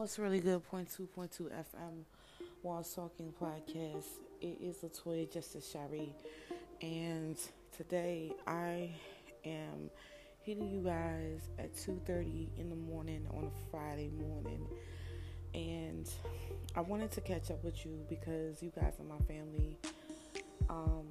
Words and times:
What's 0.00 0.18
really 0.18 0.40
good? 0.40 0.66
Point 0.70 0.88
two, 0.96 1.04
point 1.14 1.30
two 1.30 1.50
FM, 1.54 2.04
Walls 2.62 2.90
Talking 2.94 3.34
Podcast. 3.38 4.06
It 4.40 4.56
is 4.58 4.76
Latoya 4.76 5.30
Justice 5.30 5.70
Shari, 5.70 6.14
and 6.80 7.36
today 7.76 8.32
I 8.46 8.92
am 9.44 9.90
hitting 10.40 10.70
you 10.70 10.80
guys 10.80 11.50
at 11.58 11.76
two 11.76 12.00
thirty 12.06 12.48
in 12.56 12.70
the 12.70 12.76
morning 12.76 13.26
on 13.36 13.44
a 13.44 13.70
Friday 13.70 14.10
morning, 14.18 14.66
and 15.52 16.10
I 16.74 16.80
wanted 16.80 17.10
to 17.10 17.20
catch 17.20 17.50
up 17.50 17.62
with 17.62 17.84
you 17.84 18.02
because 18.08 18.62
you 18.62 18.72
guys 18.74 18.94
are 19.00 19.04
my 19.04 19.22
family. 19.26 19.76
Um, 20.70 21.04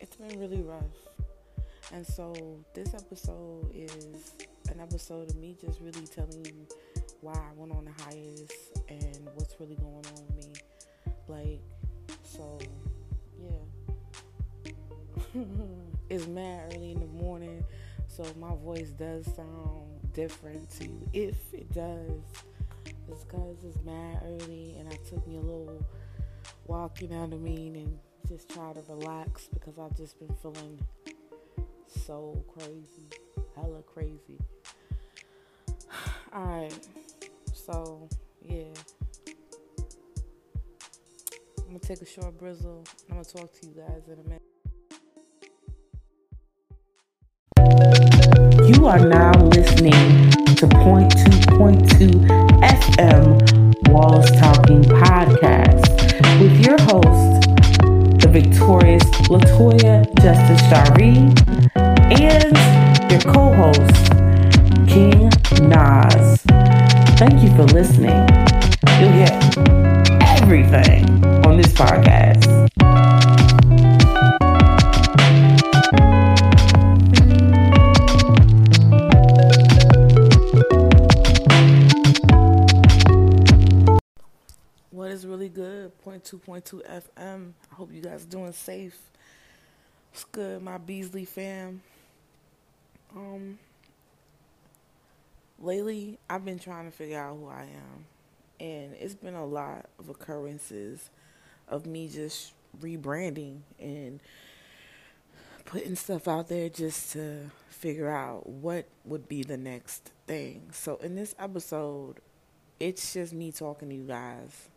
it's 0.00 0.16
been 0.16 0.40
really 0.40 0.62
rough, 0.62 0.96
and 1.92 2.06
so 2.06 2.34
this 2.72 2.94
episode 2.94 3.70
is 3.74 4.32
an 4.70 4.80
episode 4.80 5.30
of 5.30 5.36
me 5.36 5.56
just 5.60 5.80
really 5.80 6.06
telling 6.06 6.44
you 6.44 6.66
why 7.20 7.34
I 7.34 7.52
went 7.56 7.72
on 7.72 7.84
the 7.84 8.02
hiatus 8.02 8.70
and 8.88 9.28
what's 9.34 9.58
really 9.58 9.76
going 9.76 10.04
on 10.16 10.26
with 10.26 10.46
me. 10.46 10.52
Like, 11.28 11.60
so, 12.22 12.58
yeah. 13.42 14.72
it's 16.10 16.26
mad 16.26 16.74
early 16.74 16.92
in 16.92 17.00
the 17.00 17.06
morning, 17.06 17.64
so 18.06 18.24
my 18.38 18.54
voice 18.56 18.90
does 18.90 19.26
sound 19.34 20.12
different 20.12 20.70
to 20.78 20.84
you. 20.84 21.08
If 21.12 21.54
it 21.54 21.72
does, 21.72 22.22
it's 23.08 23.24
because 23.24 23.64
it's 23.64 23.82
mad 23.84 24.22
early 24.26 24.76
and 24.78 24.88
I 24.88 24.96
took 25.08 25.26
me 25.26 25.36
a 25.36 25.40
little 25.40 25.84
walk, 26.66 27.00
you 27.00 27.08
know 27.08 27.20
what 27.20 27.32
I 27.32 27.38
mean, 27.38 27.76
and 27.76 27.98
just 28.28 28.48
try 28.48 28.72
to 28.72 28.82
relax 28.88 29.48
because 29.52 29.78
I've 29.78 29.96
just 29.96 30.18
been 30.18 30.34
feeling 30.42 30.78
so 32.04 32.44
crazy, 32.56 33.08
hella 33.56 33.82
crazy. 33.82 34.38
Alright, 36.34 36.88
so 37.52 38.08
yeah. 38.42 38.64
I'm 41.58 41.66
gonna 41.68 41.78
take 41.78 42.02
a 42.02 42.04
short 42.04 42.36
brizzle. 42.36 42.84
I'm 43.08 43.18
gonna 43.18 43.24
talk 43.24 43.52
to 43.52 43.66
you 43.68 43.74
guys 43.74 44.08
in 44.08 44.18
a 44.18 44.24
minute. 44.24 44.42
You 48.68 48.86
are 48.86 48.98
now 48.98 49.32
listening 49.44 50.30
to 50.56 50.66
Point 50.66 51.12
Two 51.12 51.56
Point 51.56 51.88
Two 51.92 52.10
FM 52.66 53.88
Walls 53.90 54.28
Talking 54.32 54.82
Podcast 54.82 55.86
with 56.40 56.66
your 56.66 56.80
host, 56.80 57.42
the 58.20 58.28
victorious 58.28 59.04
Latoya 59.28 60.04
Justice 60.20 60.62
Shari, 60.68 61.30
and 62.10 62.56
your 63.08 63.20
co-host, 63.20 64.10
King 64.88 65.30
Nas. 65.68 66.40
Thank 67.16 67.42
you 67.42 67.50
for 67.56 67.64
listening. 67.64 68.28
You'll 69.00 69.12
get 69.12 69.58
everything 70.40 71.24
on 71.46 71.56
this 71.56 71.72
podcast. 71.72 72.44
What 84.90 85.10
is 85.10 85.26
really 85.26 85.48
good? 85.48 85.96
Point 86.02 86.24
two, 86.24 86.38
point 86.38 86.64
two 86.64 86.82
FM. 86.88 87.52
I 87.70 87.74
hope 87.74 87.92
you 87.92 88.00
guys 88.00 88.24
are 88.24 88.28
doing 88.28 88.52
safe. 88.52 88.98
It's 90.12 90.24
good, 90.24 90.62
my 90.62 90.78
Beasley 90.78 91.24
fam. 91.24 91.82
Um, 93.16 93.58
lately 95.64 96.18
I've 96.28 96.44
been 96.44 96.58
trying 96.58 96.90
to 96.90 96.96
figure 96.96 97.18
out 97.18 97.36
who 97.36 97.48
I 97.48 97.62
am. 97.62 98.06
And 98.60 98.94
it's 98.94 99.14
been 99.14 99.34
a 99.34 99.44
lot 99.44 99.86
of 99.98 100.08
occurrences 100.08 101.10
of 101.68 101.86
me 101.86 102.08
just 102.08 102.52
rebranding 102.80 103.60
and 103.80 104.20
putting 105.64 105.96
stuff 105.96 106.28
out 106.28 106.48
there 106.48 106.68
just 106.68 107.12
to 107.12 107.50
figure 107.68 108.10
out 108.10 108.48
what 108.48 108.86
would 109.04 109.28
be 109.28 109.42
the 109.42 109.56
next 109.56 110.12
thing. 110.26 110.68
So 110.72 110.96
in 110.96 111.16
this 111.16 111.34
episode, 111.38 112.20
it's 112.78 113.12
just 113.12 113.32
me 113.32 113.50
talking 113.50 113.88
to 113.88 113.94
you 113.94 114.04
guys. 114.04 114.68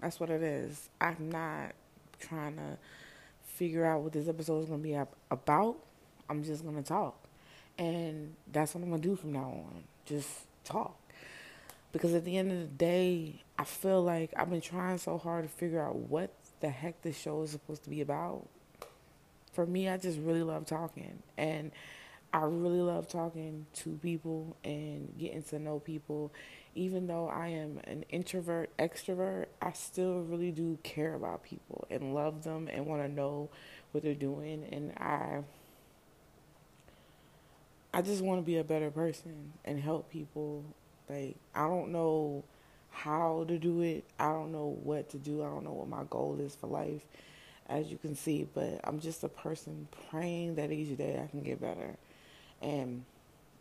That's 0.00 0.18
what 0.18 0.30
it 0.30 0.42
is. 0.42 0.88
I'm 1.00 1.30
not 1.30 1.72
trying 2.18 2.56
to 2.56 2.78
figure 3.44 3.84
out 3.84 4.02
what 4.02 4.12
this 4.12 4.28
episode 4.28 4.60
is 4.60 4.66
going 4.66 4.80
to 4.80 4.88
be 4.88 4.98
about. 5.30 5.76
I'm 6.28 6.42
just 6.44 6.64
going 6.64 6.76
to 6.76 6.82
talk. 6.82 7.16
And 7.78 8.34
that's 8.50 8.74
what 8.74 8.82
I'm 8.82 8.90
going 8.90 9.00
to 9.00 9.08
do 9.08 9.16
from 9.16 9.32
now 9.32 9.40
on 9.40 9.84
just 10.10 10.28
talk. 10.64 10.96
Because 11.92 12.14
at 12.14 12.24
the 12.24 12.36
end 12.36 12.52
of 12.52 12.58
the 12.58 12.66
day, 12.66 13.42
I 13.58 13.64
feel 13.64 14.02
like 14.02 14.32
I've 14.36 14.50
been 14.50 14.60
trying 14.60 14.98
so 14.98 15.18
hard 15.18 15.44
to 15.44 15.48
figure 15.48 15.82
out 15.82 15.96
what 15.96 16.30
the 16.60 16.68
heck 16.68 17.02
this 17.02 17.18
show 17.18 17.42
is 17.42 17.50
supposed 17.50 17.82
to 17.84 17.90
be 17.90 18.00
about. 18.00 18.46
For 19.52 19.66
me, 19.66 19.88
I 19.88 19.96
just 19.96 20.18
really 20.18 20.42
love 20.42 20.66
talking. 20.66 21.22
And 21.36 21.72
I 22.32 22.42
really 22.44 22.80
love 22.80 23.08
talking 23.08 23.66
to 23.74 23.98
people 24.02 24.56
and 24.62 25.12
getting 25.18 25.42
to 25.44 25.58
know 25.58 25.80
people. 25.80 26.32
Even 26.76 27.08
though 27.08 27.28
I 27.28 27.48
am 27.48 27.80
an 27.84 28.04
introvert, 28.10 28.70
extrovert, 28.78 29.46
I 29.60 29.72
still 29.72 30.20
really 30.20 30.52
do 30.52 30.78
care 30.84 31.14
about 31.14 31.42
people 31.42 31.88
and 31.90 32.14
love 32.14 32.44
them 32.44 32.68
and 32.72 32.86
want 32.86 33.02
to 33.02 33.08
know 33.08 33.50
what 33.90 34.04
they're 34.04 34.14
doing. 34.14 34.64
And 34.70 34.92
I 34.96 35.42
I 37.92 38.02
just 38.02 38.22
want 38.22 38.40
to 38.40 38.46
be 38.46 38.58
a 38.58 38.64
better 38.64 38.90
person 38.90 39.52
and 39.64 39.80
help 39.80 40.10
people. 40.10 40.64
Like, 41.08 41.36
I 41.54 41.66
don't 41.66 41.90
know 41.90 42.44
how 42.90 43.44
to 43.48 43.58
do 43.58 43.80
it. 43.82 44.04
I 44.18 44.30
don't 44.32 44.52
know 44.52 44.78
what 44.82 45.10
to 45.10 45.18
do. 45.18 45.42
I 45.42 45.46
don't 45.46 45.64
know 45.64 45.72
what 45.72 45.88
my 45.88 46.04
goal 46.08 46.38
is 46.40 46.54
for 46.54 46.68
life, 46.68 47.02
as 47.68 47.90
you 47.90 47.98
can 47.98 48.14
see. 48.14 48.46
But 48.54 48.80
I'm 48.84 49.00
just 49.00 49.24
a 49.24 49.28
person 49.28 49.88
praying 50.08 50.54
that 50.54 50.70
each 50.70 50.96
day 50.96 51.20
I 51.22 51.26
can 51.26 51.42
get 51.42 51.60
better. 51.60 51.96
And 52.62 53.04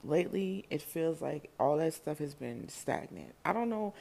lately, 0.04 0.66
it 0.70 0.82
feels 0.82 1.22
like 1.22 1.50
all 1.60 1.78
that 1.78 1.96
stuff 1.96 2.20
has 2.20 2.36
been 2.36 2.70
stagnant. 2.70 3.34
I 3.44 3.54
don't 3.54 3.70
know 3.70 3.94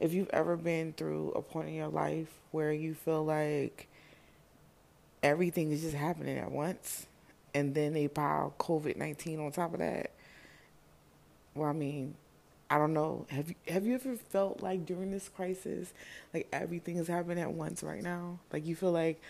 if 0.00 0.14
you've 0.14 0.30
ever 0.30 0.56
been 0.56 0.94
through 0.94 1.32
a 1.32 1.42
point 1.42 1.68
in 1.68 1.74
your 1.74 1.88
life 1.88 2.28
where 2.52 2.72
you 2.72 2.94
feel 2.94 3.24
like 3.24 3.88
everything 5.22 5.72
is 5.72 5.82
just 5.82 5.94
happening 5.94 6.38
at 6.38 6.50
once 6.50 7.06
and 7.54 7.74
then 7.74 7.94
they 7.94 8.08
pile 8.08 8.54
COVID 8.58 8.96
nineteen 8.96 9.40
on 9.40 9.52
top 9.52 9.74
of 9.74 9.80
that. 9.80 10.10
Well, 11.54 11.68
I 11.70 11.72
mean, 11.72 12.14
I 12.70 12.78
don't 12.78 12.92
know. 12.92 13.26
Have 13.30 13.48
you 13.50 13.54
have 13.68 13.86
you 13.86 13.94
ever 13.94 14.16
felt 14.16 14.62
like 14.62 14.86
during 14.86 15.10
this 15.10 15.28
crisis, 15.28 15.92
like 16.32 16.48
everything 16.52 16.96
is 16.96 17.08
happening 17.08 17.38
at 17.40 17.52
once 17.52 17.82
right 17.82 18.02
now? 18.02 18.40
Like 18.52 18.66
you 18.66 18.74
feel 18.74 18.92
like, 18.92 19.20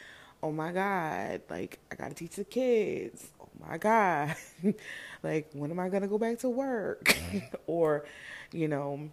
oh 0.42 0.52
my 0.52 0.72
God, 0.72 1.42
like 1.50 1.78
I 1.92 1.96
gotta 1.96 2.14
teach 2.14 2.36
the 2.36 2.44
kids. 2.44 3.28
Oh 3.40 3.48
my 3.68 3.78
God, 3.78 4.34
like 5.22 5.50
when 5.52 5.70
am 5.70 5.78
I 5.80 5.88
gonna 5.88 6.08
go 6.08 6.18
back 6.18 6.38
to 6.40 6.48
work? 6.48 7.16
or, 7.66 8.04
you 8.52 8.68
know, 8.68 9.10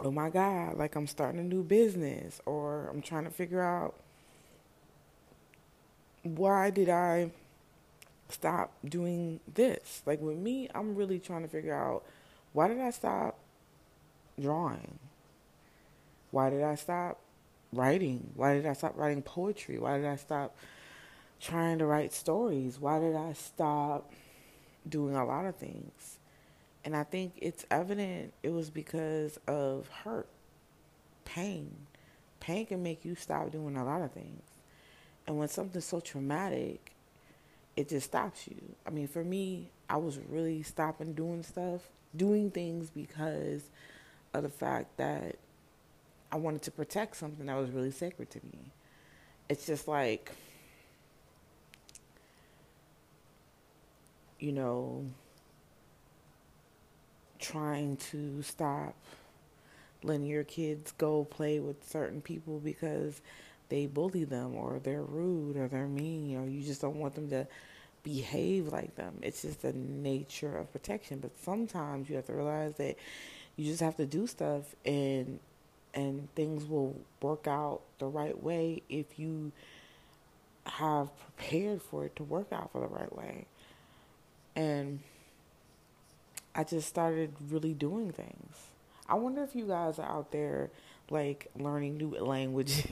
oh 0.00 0.10
my 0.10 0.30
God, 0.30 0.76
like 0.76 0.96
I'm 0.96 1.06
starting 1.06 1.40
a 1.40 1.44
new 1.44 1.62
business, 1.62 2.40
or 2.46 2.88
I'm 2.90 3.02
trying 3.02 3.24
to 3.24 3.30
figure 3.30 3.62
out 3.62 3.94
why 6.22 6.70
did 6.70 6.88
I 6.88 7.30
stop 8.34 8.72
doing 8.84 9.40
this. 9.52 10.02
Like 10.04 10.20
with 10.20 10.36
me, 10.36 10.68
I'm 10.74 10.94
really 10.94 11.18
trying 11.18 11.42
to 11.42 11.48
figure 11.48 11.74
out 11.74 12.04
why 12.52 12.68
did 12.68 12.80
I 12.80 12.90
stop 12.90 13.38
drawing? 14.40 14.98
Why 16.30 16.50
did 16.50 16.62
I 16.62 16.74
stop 16.74 17.20
writing? 17.72 18.30
Why 18.34 18.54
did 18.54 18.66
I 18.66 18.72
stop 18.72 18.96
writing 18.96 19.22
poetry? 19.22 19.78
Why 19.78 19.96
did 19.96 20.06
I 20.06 20.16
stop 20.16 20.56
trying 21.40 21.78
to 21.78 21.86
write 21.86 22.12
stories? 22.12 22.78
Why 22.78 22.98
did 22.98 23.16
I 23.16 23.32
stop 23.32 24.12
doing 24.88 25.14
a 25.14 25.24
lot 25.24 25.46
of 25.46 25.56
things? 25.56 26.18
And 26.84 26.94
I 26.94 27.04
think 27.04 27.34
it's 27.36 27.64
evident 27.70 28.34
it 28.42 28.50
was 28.50 28.70
because 28.70 29.38
of 29.46 29.88
hurt, 29.88 30.28
pain. 31.24 31.70
Pain 32.40 32.66
can 32.66 32.82
make 32.82 33.04
you 33.04 33.14
stop 33.14 33.50
doing 33.50 33.76
a 33.76 33.84
lot 33.84 34.02
of 34.02 34.12
things. 34.12 34.42
And 35.26 35.38
when 35.38 35.48
something's 35.48 35.86
so 35.86 36.00
traumatic, 36.00 36.93
it 37.76 37.88
just 37.88 38.06
stops 38.06 38.46
you. 38.46 38.56
I 38.86 38.90
mean, 38.90 39.08
for 39.08 39.24
me, 39.24 39.70
I 39.88 39.96
was 39.96 40.18
really 40.28 40.62
stopping 40.62 41.14
doing 41.14 41.42
stuff, 41.42 41.82
doing 42.16 42.50
things 42.50 42.90
because 42.90 43.62
of 44.32 44.42
the 44.42 44.48
fact 44.48 44.96
that 44.96 45.36
I 46.30 46.36
wanted 46.36 46.62
to 46.62 46.70
protect 46.70 47.16
something 47.16 47.46
that 47.46 47.56
was 47.56 47.70
really 47.70 47.90
sacred 47.90 48.30
to 48.30 48.40
me. 48.44 48.72
It's 49.48 49.66
just 49.66 49.86
like, 49.88 50.30
you 54.38 54.52
know, 54.52 55.04
trying 57.38 57.96
to 57.96 58.42
stop 58.42 58.94
letting 60.02 60.26
your 60.26 60.44
kids 60.44 60.92
go 60.92 61.24
play 61.24 61.60
with 61.60 61.88
certain 61.88 62.20
people 62.20 62.58
because 62.58 63.20
they 63.68 63.86
bully 63.86 64.24
them 64.24 64.54
or 64.54 64.80
they're 64.82 65.02
rude 65.02 65.56
or 65.56 65.68
they're 65.68 65.86
mean 65.86 66.36
or 66.36 66.46
you 66.46 66.62
just 66.62 66.80
don't 66.80 66.96
want 66.96 67.14
them 67.14 67.30
to 67.30 67.46
behave 68.02 68.68
like 68.68 68.94
them. 68.96 69.18
It's 69.22 69.42
just 69.42 69.62
the 69.62 69.72
nature 69.72 70.56
of 70.56 70.72
protection. 70.72 71.18
But 71.18 71.32
sometimes 71.42 72.08
you 72.08 72.16
have 72.16 72.26
to 72.26 72.34
realize 72.34 72.74
that 72.76 72.96
you 73.56 73.64
just 73.64 73.80
have 73.80 73.96
to 73.96 74.06
do 74.06 74.26
stuff 74.26 74.62
and 74.84 75.40
and 75.94 76.28
things 76.34 76.64
will 76.64 76.96
work 77.22 77.46
out 77.46 77.80
the 77.98 78.06
right 78.06 78.42
way 78.42 78.82
if 78.88 79.18
you 79.18 79.52
have 80.66 81.08
prepared 81.18 81.80
for 81.80 82.04
it 82.04 82.16
to 82.16 82.24
work 82.24 82.48
out 82.52 82.72
for 82.72 82.80
the 82.80 82.88
right 82.88 83.14
way. 83.16 83.46
And 84.56 85.00
I 86.54 86.64
just 86.64 86.88
started 86.88 87.32
really 87.48 87.74
doing 87.74 88.10
things. 88.10 88.56
I 89.08 89.14
wonder 89.14 89.42
if 89.42 89.54
you 89.54 89.66
guys 89.66 89.98
are 89.98 90.08
out 90.08 90.32
there 90.32 90.70
like 91.10 91.48
learning 91.56 91.96
new 91.96 92.10
languages 92.20 92.86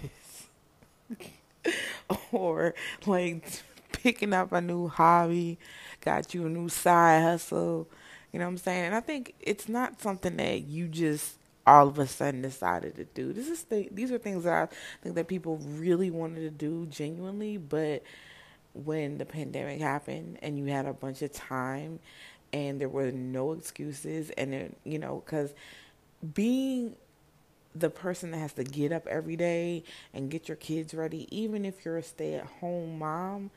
or 2.33 2.75
like 3.07 3.63
picking 3.93 4.33
up 4.33 4.53
a 4.53 4.61
new 4.61 4.89
hobby, 4.89 5.59
got 6.01 6.35
you 6.35 6.47
a 6.47 6.49
new 6.49 6.69
side 6.69 7.23
hustle. 7.23 7.89
You 8.33 8.39
know 8.39 8.47
what 8.47 8.53
I'm 8.53 8.59
saying? 8.59 8.87
And 8.87 8.95
I 8.95 9.01
think 9.01 9.35
it's 9.41 9.69
not 9.69 10.01
something 10.01 10.37
that 10.37 10.63
you 10.63 10.89
just 10.89 11.37
all 11.67 11.89
of 11.89 11.99
a 11.99 12.07
sudden 12.07 12.43
decided 12.43 12.97
to 12.97 13.05
do. 13.05 13.33
This 13.33 13.49
is 13.49 13.63
th- 13.65 13.91
these 13.93 14.11
are 14.11 14.19
things 14.19 14.45
that 14.45 14.71
I 14.71 14.75
think 15.03 15.15
that 15.15 15.29
people 15.29 15.59
really 15.59 16.11
wanted 16.11 16.41
to 16.41 16.51
do 16.51 16.87
genuinely, 16.87 17.57
but 17.57 18.03
when 18.75 19.19
the 19.19 19.25
pandemic 19.25 19.81
happened 19.81 20.39
and 20.43 20.59
you 20.59 20.67
had 20.67 20.87
a 20.87 20.93
bunch 20.93 21.23
of 21.23 21.33
time 21.33 22.01
and 22.53 22.81
there 22.81 22.89
were 22.89 23.13
no 23.13 23.53
excuses 23.53 24.31
and 24.31 24.55
it, 24.55 24.77
you 24.85 24.99
know 24.99 25.23
cuz 25.27 25.53
being 26.35 26.97
the 27.75 27.91
person 27.91 28.31
that 28.33 28.39
has 28.39 28.53
to 28.53 28.65
get 28.65 28.93
up 28.93 29.07
every 29.07 29.37
day 29.37 29.83
and 30.13 30.31
get 30.31 30.49
your 30.49 30.57
kids 30.57 30.95
ready 30.95 31.27
even 31.31 31.65
if 31.65 31.85
you're 31.85 31.97
a 31.97 32.03
stay-at-home 32.03 32.99
mom 32.99 33.51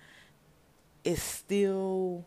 is 1.04 1.22
still 1.22 2.24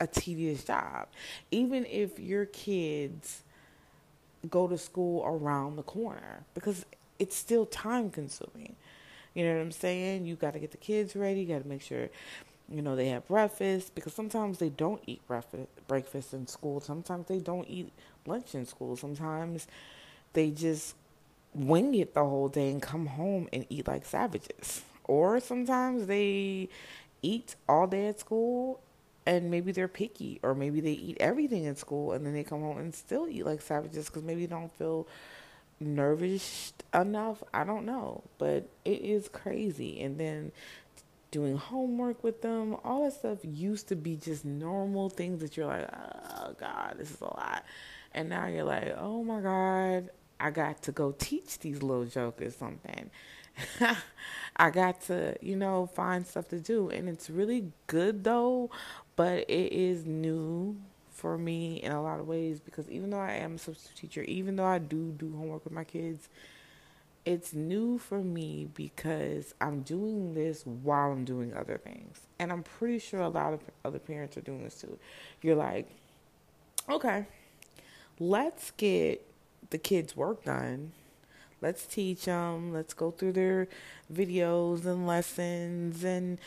a 0.00 0.06
tedious 0.06 0.64
job 0.64 1.06
even 1.50 1.86
if 1.86 2.18
your 2.18 2.46
kids 2.46 3.42
go 4.50 4.66
to 4.66 4.76
school 4.76 5.24
around 5.24 5.76
the 5.76 5.82
corner 5.82 6.44
because 6.54 6.84
it's 7.18 7.36
still 7.36 7.66
time 7.66 8.10
consuming. 8.10 8.74
You 9.34 9.44
know 9.44 9.54
what 9.54 9.62
I'm 9.62 9.72
saying? 9.72 10.26
You 10.26 10.34
got 10.34 10.54
to 10.54 10.58
get 10.58 10.72
the 10.72 10.76
kids 10.76 11.16
ready. 11.16 11.40
You 11.40 11.46
got 11.46 11.62
to 11.62 11.68
make 11.68 11.82
sure, 11.82 12.08
you 12.68 12.82
know, 12.82 12.96
they 12.96 13.08
have 13.08 13.26
breakfast 13.28 13.94
because 13.94 14.12
sometimes 14.12 14.58
they 14.58 14.68
don't 14.68 15.02
eat 15.06 15.26
breakfast 15.26 15.68
breakfast 15.86 16.34
in 16.34 16.46
school. 16.46 16.80
Sometimes 16.80 17.28
they 17.28 17.38
don't 17.38 17.68
eat 17.68 17.92
lunch 18.26 18.54
in 18.54 18.66
school. 18.66 18.96
Sometimes 18.96 19.66
they 20.32 20.50
just 20.50 20.94
wing 21.54 21.94
it 21.94 22.14
the 22.14 22.24
whole 22.24 22.48
day 22.48 22.70
and 22.70 22.80
come 22.80 23.06
home 23.06 23.48
and 23.52 23.66
eat 23.68 23.86
like 23.86 24.04
savages. 24.04 24.82
Or 25.04 25.40
sometimes 25.40 26.06
they 26.06 26.68
eat 27.22 27.56
all 27.68 27.86
day 27.86 28.08
at 28.08 28.20
school 28.20 28.80
and 29.26 29.50
maybe 29.50 29.72
they're 29.72 29.88
picky 29.88 30.40
or 30.42 30.54
maybe 30.54 30.80
they 30.80 30.92
eat 30.92 31.16
everything 31.20 31.66
at 31.66 31.78
school 31.78 32.12
and 32.12 32.26
then 32.26 32.32
they 32.32 32.44
come 32.44 32.60
home 32.60 32.78
and 32.78 32.94
still 32.94 33.28
eat 33.28 33.44
like 33.44 33.60
savages 33.60 34.06
because 34.06 34.22
maybe 34.22 34.46
they 34.46 34.54
don't 34.54 34.72
feel 34.72 35.06
nervous 35.78 36.72
enough. 36.94 37.42
I 37.52 37.64
don't 37.64 37.84
know 37.84 38.22
but 38.38 38.68
it 38.84 39.02
is 39.02 39.28
crazy. 39.28 40.00
And 40.00 40.18
then 40.18 40.52
doing 41.30 41.56
homework 41.56 42.22
with 42.22 42.42
them 42.42 42.76
all 42.84 43.04
that 43.04 43.14
stuff 43.14 43.38
used 43.42 43.88
to 43.88 43.96
be 43.96 44.16
just 44.16 44.44
normal 44.44 45.08
things 45.08 45.40
that 45.40 45.56
you're 45.56 45.66
like 45.66 45.88
oh 45.90 46.54
god 46.58 46.94
this 46.98 47.10
is 47.10 47.20
a 47.20 47.24
lot. 47.24 47.64
And 48.14 48.28
now 48.28 48.46
you're 48.46 48.64
like 48.64 48.94
oh 48.98 49.22
my 49.22 49.40
god 49.40 50.10
i 50.42 50.50
got 50.50 50.82
to 50.82 50.92
go 50.92 51.12
teach 51.12 51.58
these 51.60 51.82
little 51.82 52.04
jokers 52.04 52.56
something 52.56 53.10
I 54.56 54.70
got 54.70 55.02
to, 55.02 55.36
you 55.42 55.56
know, 55.56 55.84
find 55.84 56.26
stuff 56.26 56.48
to 56.48 56.58
do. 56.58 56.88
And 56.88 57.06
it's 57.06 57.28
really 57.28 57.70
good 57.86 58.24
though 58.24 58.70
but 59.16 59.48
it 59.48 59.72
is 59.72 60.06
new 60.06 60.76
for 61.10 61.36
me 61.36 61.76
in 61.76 61.92
a 61.92 62.02
lot 62.02 62.20
of 62.20 62.26
ways 62.26 62.60
because 62.60 62.90
even 62.90 63.10
though 63.10 63.20
I 63.20 63.32
am 63.32 63.56
a 63.56 63.58
substitute 63.58 63.96
teacher, 63.96 64.22
even 64.22 64.56
though 64.56 64.64
I 64.64 64.78
do 64.78 65.12
do 65.12 65.32
homework 65.36 65.64
with 65.64 65.72
my 65.72 65.84
kids, 65.84 66.28
it's 67.24 67.52
new 67.52 67.98
for 67.98 68.20
me 68.20 68.68
because 68.74 69.54
I'm 69.60 69.82
doing 69.82 70.34
this 70.34 70.66
while 70.66 71.12
I'm 71.12 71.24
doing 71.24 71.54
other 71.54 71.78
things. 71.78 72.20
And 72.38 72.50
I'm 72.50 72.62
pretty 72.62 72.98
sure 72.98 73.20
a 73.20 73.28
lot 73.28 73.52
of 73.52 73.60
other 73.84 73.98
parents 73.98 74.36
are 74.36 74.40
doing 74.40 74.64
this 74.64 74.80
too. 74.80 74.98
You're 75.42 75.56
like, 75.56 75.88
okay, 76.88 77.26
let's 78.18 78.72
get 78.72 79.24
the 79.70 79.78
kids' 79.78 80.16
work 80.16 80.44
done. 80.44 80.92
Let's 81.60 81.86
teach 81.86 82.24
them. 82.24 82.72
Let's 82.72 82.92
go 82.92 83.12
through 83.12 83.32
their 83.32 83.68
videos 84.12 84.84
and 84.84 85.06
lessons 85.06 86.02
and 86.02 86.38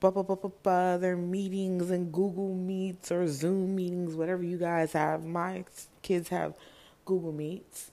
blah, 0.00 0.10
blah, 0.10 0.22
blah, 0.22 0.36
blah, 0.36 0.50
blah, 0.62 0.96
their 0.96 1.16
meetings 1.16 1.90
and 1.90 2.12
Google 2.12 2.54
Meets 2.54 3.12
or 3.12 3.26
Zoom 3.28 3.76
meetings, 3.76 4.14
whatever 4.14 4.42
you 4.42 4.58
guys 4.58 4.92
have. 4.92 5.24
My 5.24 5.64
kids 6.02 6.28
have 6.30 6.54
Google 7.04 7.32
Meets, 7.32 7.90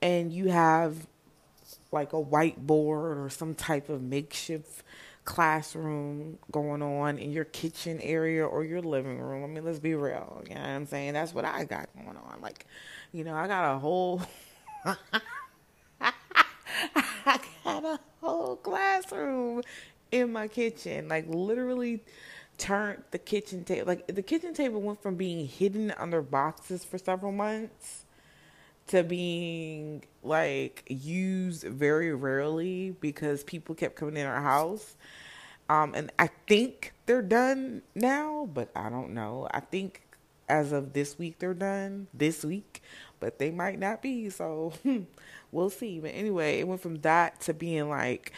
and 0.00 0.32
you 0.32 0.48
have 0.48 1.06
like 1.92 2.12
a 2.12 2.22
whiteboard 2.22 3.24
or 3.24 3.28
some 3.30 3.54
type 3.54 3.88
of 3.88 4.02
makeshift 4.02 4.82
classroom 5.30 6.36
going 6.50 6.82
on 6.82 7.16
in 7.16 7.30
your 7.30 7.44
kitchen 7.44 8.00
area 8.00 8.44
or 8.44 8.64
your 8.64 8.82
living 8.82 9.20
room. 9.20 9.44
I 9.44 9.46
mean, 9.46 9.64
let's 9.64 9.78
be 9.78 9.94
real. 9.94 10.42
You 10.48 10.56
know 10.56 10.60
what 10.60 10.70
I'm 10.70 10.86
saying? 10.86 11.12
That's 11.12 11.32
what 11.32 11.44
I 11.44 11.62
got 11.62 11.88
going 11.94 12.16
on. 12.16 12.40
Like, 12.42 12.66
you 13.12 13.22
know, 13.22 13.36
I 13.36 13.46
got 13.46 13.76
a 13.76 13.78
whole 13.78 14.20
I 14.84 14.98
got 17.62 17.84
a 17.84 18.00
whole 18.20 18.56
classroom 18.56 19.62
in 20.10 20.32
my 20.32 20.48
kitchen, 20.48 21.06
like 21.06 21.26
literally 21.28 22.02
turned 22.58 23.04
the 23.12 23.18
kitchen 23.18 23.62
table. 23.62 23.86
Like 23.86 24.08
the 24.08 24.22
kitchen 24.22 24.52
table 24.52 24.80
went 24.80 25.00
from 25.00 25.14
being 25.14 25.46
hidden 25.46 25.92
under 25.92 26.22
boxes 26.22 26.84
for 26.84 26.98
several 26.98 27.30
months 27.30 28.04
to 28.90 29.04
being 29.04 30.04
like 30.22 30.84
used 30.88 31.64
very 31.64 32.14
rarely 32.14 32.94
because 33.00 33.44
people 33.44 33.74
kept 33.74 33.96
coming 33.96 34.16
in 34.16 34.26
our 34.26 34.42
house. 34.42 34.96
Um, 35.68 35.94
and 35.94 36.10
I 36.18 36.28
think 36.48 36.92
they're 37.06 37.22
done 37.22 37.82
now, 37.94 38.48
but 38.52 38.70
I 38.74 38.90
don't 38.90 39.14
know. 39.14 39.48
I 39.52 39.60
think 39.60 40.02
as 40.48 40.72
of 40.72 40.92
this 40.92 41.18
week 41.18 41.38
they're 41.38 41.54
done 41.54 42.08
this 42.12 42.44
week, 42.44 42.82
but 43.20 43.38
they 43.38 43.52
might 43.52 43.78
not 43.78 44.02
be. 44.02 44.28
So 44.30 44.72
we'll 45.52 45.70
see. 45.70 46.00
But 46.00 46.10
anyway, 46.10 46.58
it 46.58 46.66
went 46.66 46.80
from 46.80 46.96
that 47.02 47.40
to 47.42 47.54
being 47.54 47.88
like 47.88 48.32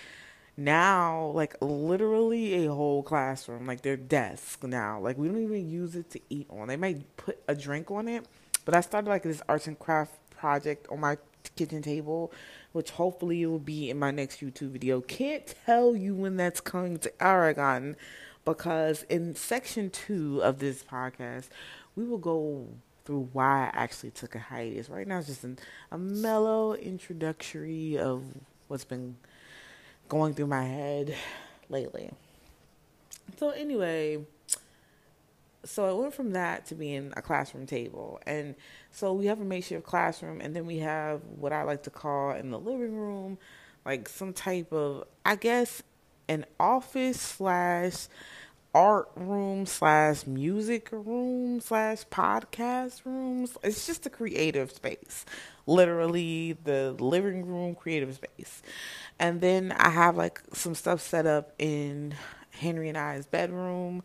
now 0.56 1.28
like 1.34 1.56
literally 1.62 2.66
a 2.66 2.72
whole 2.72 3.02
classroom 3.02 3.66
like 3.66 3.81
their 3.81 3.96
desk 3.96 4.62
now 4.64 5.00
like 5.00 5.16
we 5.16 5.26
don't 5.26 5.43
even 5.43 5.70
use 5.70 5.96
it 5.96 6.10
to 6.10 6.20
eat 6.28 6.46
on 6.50 6.69
they 6.69 6.76
might 6.76 7.16
put 7.16 7.38
a 7.48 7.55
drink 7.55 7.90
on 7.90 8.06
it 8.06 8.26
but 8.66 8.75
i 8.75 8.81
started 8.81 9.08
like 9.08 9.22
this 9.22 9.40
arts 9.48 9.66
and 9.66 9.78
craft 9.78 10.12
project 10.43 10.87
on 10.91 11.01
my 11.01 11.17
kitchen 11.56 11.82
table 11.82 12.32
which 12.72 12.91
hopefully 12.93 13.43
it 13.43 13.46
will 13.46 13.58
be 13.58 13.91
in 13.91 13.99
my 13.99 14.11
next 14.11 14.41
youtube 14.41 14.70
video 14.70 15.01
can't 15.01 15.55
tell 15.67 15.94
you 15.94 16.15
when 16.15 16.37
that's 16.37 16.61
coming 16.61 16.99
to 16.99 17.13
aragon 17.22 17.96
because 18.44 19.05
in 19.05 19.34
section 19.34 19.91
two 19.91 20.41
of 20.43 20.58
this 20.58 20.82
podcast 20.82 21.49
we 21.96 22.05
will 22.05 22.19
go 22.19 22.67
through 23.05 23.29
why 23.32 23.65
i 23.67 23.70
actually 23.72 24.11
took 24.11 24.34
a 24.34 24.39
hiatus 24.39 24.89
right 24.89 25.06
now 25.06 25.19
it's 25.19 25.27
just 25.27 25.44
an, 25.44 25.58
a 25.91 25.99
mellow 25.99 26.75
introductory 26.75 27.99
of 27.99 28.22
what's 28.69 28.84
been 28.84 29.17
going 30.08 30.34
through 30.34 30.46
my 30.46 30.65
head 30.65 31.15
lately. 31.70 32.11
So 33.39 33.49
anyway, 33.49 34.25
so 35.64 35.88
I 35.88 35.92
went 35.92 36.14
from 36.14 36.32
that 36.32 36.66
to 36.66 36.74
being 36.74 37.12
a 37.16 37.22
classroom 37.22 37.66
table. 37.66 38.20
And 38.26 38.54
so 38.90 39.12
we 39.12 39.26
have 39.26 39.40
a 39.40 39.44
makeshift 39.44 39.84
classroom 39.84 40.40
and 40.40 40.54
then 40.54 40.66
we 40.66 40.78
have 40.78 41.22
what 41.36 41.52
I 41.52 41.62
like 41.62 41.84
to 41.84 41.90
call 41.90 42.32
in 42.32 42.50
the 42.50 42.58
living 42.58 42.96
room, 42.96 43.38
like 43.84 44.08
some 44.08 44.32
type 44.32 44.72
of 44.72 45.04
I 45.24 45.36
guess 45.36 45.82
an 46.28 46.46
office 46.58 47.20
slash 47.20 48.08
art 48.74 49.10
room 49.16 49.66
slash 49.66 50.26
music 50.26 50.88
room 50.92 51.60
slash 51.60 52.04
podcast 52.06 53.04
rooms. 53.04 53.56
It's 53.62 53.86
just 53.86 54.06
a 54.06 54.10
creative 54.10 54.72
space. 54.72 55.24
Literally 55.66 56.56
the 56.64 56.92
living 56.98 57.46
room 57.46 57.74
creative 57.74 58.14
space. 58.14 58.62
And 59.19 59.40
then 59.40 59.72
I 59.72 59.90
have 59.90 60.16
like 60.16 60.40
some 60.52 60.74
stuff 60.74 61.00
set 61.00 61.26
up 61.26 61.52
in 61.58 62.14
Henry 62.50 62.88
and 62.88 62.98
I's 62.98 63.26
bedroom 63.26 64.02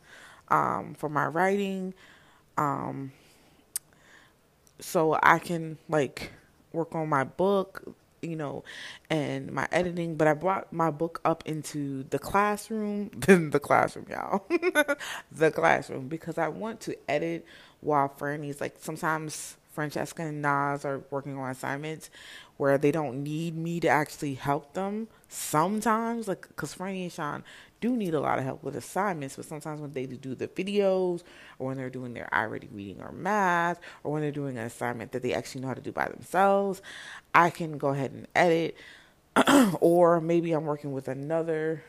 um, 0.50 0.96
for 0.98 1.10
my 1.10 1.28
writing. 1.28 1.94
Um, 2.58 3.12
so 4.80 5.18
I 5.22 5.40
can 5.40 5.78
like 5.90 6.32
work 6.74 6.94
on 6.96 7.10
my 7.10 7.24
book, 7.24 7.84
you 8.22 8.36
know, 8.36 8.64
and 9.10 9.52
my 9.52 9.68
editing. 9.72 10.16
But 10.16 10.28
I 10.28 10.34
brought 10.34 10.72
my 10.72 10.92
book 10.92 11.22
up 11.26 11.44
into 11.46 12.04
the 12.10 12.20
classroom, 12.20 13.12
Then 13.16 13.50
the 13.50 13.60
classroom, 13.60 14.08
y'all, 14.10 14.46
the 15.32 15.52
classroom, 15.52 16.08
because 16.08 16.38
I 16.38 16.48
want 16.50 16.80
to 16.82 16.96
edit 17.10 17.46
while 17.82 18.10
Franny's 18.10 18.62
like 18.62 18.76
sometimes 18.80 19.58
Francesca 19.74 20.24
and 20.24 20.42
Nas 20.42 20.86
are 20.86 21.02
working 21.12 21.38
on 21.38 21.50
assignments 21.52 22.10
where 22.58 22.78
they 22.80 22.92
don't 22.92 23.22
need 23.24 23.56
me 23.56 23.80
to 23.80 23.88
actually 23.88 24.34
help 24.34 24.74
them 24.74 25.08
sometimes, 25.30 26.28
like, 26.28 26.48
because 26.48 26.74
Franny 26.74 27.04
and 27.04 27.12
Sean 27.12 27.44
do 27.80 27.96
need 27.96 28.14
a 28.14 28.20
lot 28.20 28.40
of 28.40 28.46
help 28.46 28.64
with 28.64 28.76
assignments, 28.76 29.36
but 29.36 29.46
sometimes 29.46 29.80
when 29.80 29.92
they 29.92 30.06
do 30.06 30.36
the 30.36 30.48
videos 30.48 31.24
or 31.60 31.68
when 31.68 31.78
they're 31.78 31.90
doing 31.90 32.14
their 32.14 32.30
iReady 32.32 32.68
reading 32.72 33.02
or 33.02 33.12
math 33.12 33.80
or 34.04 34.12
when 34.12 34.22
they're 34.22 34.32
doing 34.32 34.58
an 34.58 34.66
assignment 34.66 35.12
that 35.12 35.22
they 35.22 35.34
actually 35.34 35.62
know 35.62 35.68
how 35.68 35.74
to 35.74 35.82
do 35.82 35.92
by 35.92 36.08
themselves, 36.08 36.82
I 37.34 37.50
can 37.50 37.78
go 37.78 37.90
ahead 37.90 38.12
and 38.12 38.28
edit. 38.36 38.76
or 39.82 40.20
maybe 40.20 40.52
I'm 40.52 40.66
working 40.66 40.92
with 40.92 41.08
another 41.08 41.84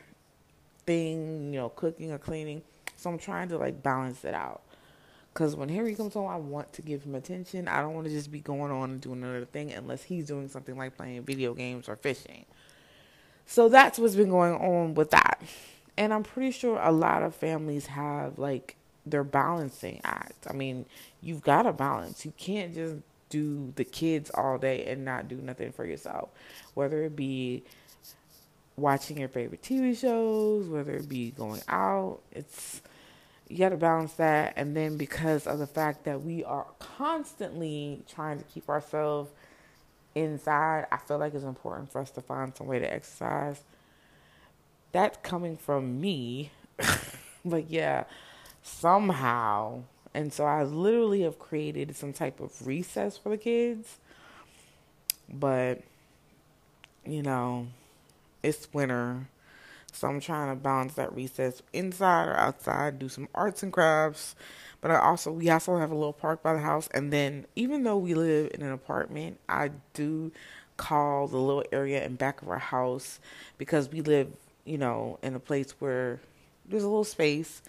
thing, 0.85 1.53
you 1.53 1.59
know, 1.59 1.69
cooking 1.69 2.11
or 2.11 2.17
cleaning. 2.17 2.61
So 2.95 3.09
I'm 3.09 3.17
trying 3.17 3.49
to 3.49 3.57
like 3.57 3.81
balance 3.81 4.23
it 4.25 4.33
out. 4.33 4.61
Because 5.33 5.55
when 5.55 5.69
Harry 5.69 5.95
comes 5.95 6.13
home, 6.13 6.27
I 6.27 6.35
want 6.35 6.73
to 6.73 6.81
give 6.81 7.03
him 7.03 7.15
attention. 7.15 7.67
I 7.67 7.81
don't 7.81 7.93
want 7.93 8.07
to 8.07 8.11
just 8.11 8.31
be 8.31 8.41
going 8.41 8.71
on 8.71 8.91
and 8.91 9.01
doing 9.01 9.23
another 9.23 9.45
thing 9.45 9.71
unless 9.71 10.03
he's 10.03 10.25
doing 10.25 10.49
something 10.49 10.75
like 10.75 10.97
playing 10.97 11.23
video 11.23 11.53
games 11.53 11.87
or 11.87 11.95
fishing. 11.95 12.45
So 13.45 13.69
that's 13.69 13.97
what's 13.97 14.15
been 14.15 14.29
going 14.29 14.55
on 14.55 14.95
with 14.95 15.11
that. 15.11 15.41
And 15.99 16.13
I'm 16.13 16.23
pretty 16.23 16.51
sure 16.51 16.79
a 16.81 16.93
lot 16.93 17.23
of 17.23 17.35
families 17.35 17.87
have 17.87 18.39
like 18.39 18.77
their 19.05 19.25
balancing 19.25 19.99
act. 20.05 20.47
I 20.49 20.53
mean, 20.53 20.85
you've 21.21 21.41
got 21.41 21.63
to 21.63 21.73
balance. 21.73 22.23
You 22.23 22.31
can't 22.37 22.73
just 22.73 22.95
do 23.29 23.73
the 23.75 23.83
kids 23.83 24.31
all 24.33 24.57
day 24.57 24.85
and 24.85 25.03
not 25.03 25.27
do 25.27 25.35
nothing 25.35 25.73
for 25.73 25.85
yourself. 25.85 26.29
Whether 26.73 27.03
it 27.03 27.17
be 27.17 27.63
watching 28.77 29.17
your 29.17 29.27
favorite 29.27 29.61
TV 29.61 29.95
shows, 29.95 30.69
whether 30.69 30.93
it 30.93 31.09
be 31.09 31.31
going 31.31 31.61
out, 31.67 32.19
it's 32.31 32.81
you 33.49 33.57
got 33.57 33.69
to 33.69 33.77
balance 33.77 34.13
that. 34.13 34.53
And 34.55 34.77
then 34.77 34.95
because 34.95 35.47
of 35.47 35.59
the 35.59 35.67
fact 35.67 36.05
that 36.05 36.23
we 36.23 36.45
are 36.45 36.67
constantly 36.79 38.03
trying 38.07 38.37
to 38.37 38.45
keep 38.45 38.69
ourselves 38.69 39.31
inside, 40.15 40.87
I 40.93 40.97
feel 40.97 41.17
like 41.17 41.33
it's 41.33 41.43
important 41.43 41.91
for 41.91 41.99
us 41.99 42.11
to 42.11 42.21
find 42.21 42.55
some 42.55 42.67
way 42.67 42.79
to 42.79 42.93
exercise. 42.93 43.61
That's 44.91 45.17
coming 45.21 45.57
from 45.57 45.99
me. 46.01 46.51
but 47.45 47.69
yeah, 47.69 48.05
somehow. 48.63 49.83
And 50.13 50.33
so 50.33 50.45
I 50.45 50.63
literally 50.63 51.21
have 51.21 51.39
created 51.39 51.95
some 51.95 52.13
type 52.13 52.39
of 52.39 52.65
recess 52.65 53.17
for 53.17 53.29
the 53.29 53.37
kids. 53.37 53.99
But, 55.31 55.81
you 57.05 57.21
know, 57.21 57.67
it's 58.43 58.67
winter. 58.73 59.27
So 59.91 60.07
I'm 60.07 60.19
trying 60.19 60.55
to 60.55 60.61
balance 60.61 60.93
that 60.95 61.13
recess 61.15 61.61
inside 61.73 62.27
or 62.27 62.37
outside, 62.37 62.99
do 62.99 63.09
some 63.09 63.27
arts 63.33 63.63
and 63.63 63.73
crafts. 63.73 64.35
But 64.81 64.91
I 64.91 64.99
also 64.99 65.31
we 65.31 65.49
also 65.49 65.77
have 65.77 65.91
a 65.91 65.95
little 65.95 66.13
park 66.13 66.41
by 66.41 66.53
the 66.53 66.59
house 66.59 66.87
and 66.93 67.11
then 67.11 67.45
even 67.55 67.83
though 67.83 67.97
we 67.97 68.13
live 68.13 68.51
in 68.53 68.61
an 68.61 68.71
apartment, 68.71 69.39
I 69.49 69.71
do 69.93 70.31
call 70.77 71.27
the 71.27 71.37
little 71.37 71.65
area 71.71 72.05
in 72.05 72.15
back 72.15 72.41
of 72.41 72.49
our 72.49 72.59
house 72.59 73.19
because 73.57 73.89
we 73.89 74.01
live, 74.01 74.29
you 74.69 74.77
know, 74.77 75.17
in 75.23 75.33
a 75.35 75.39
place 75.39 75.71
where 75.79 76.19
there's 76.67 76.83
a 76.83 76.87
little 76.87 77.03
space. 77.03 77.61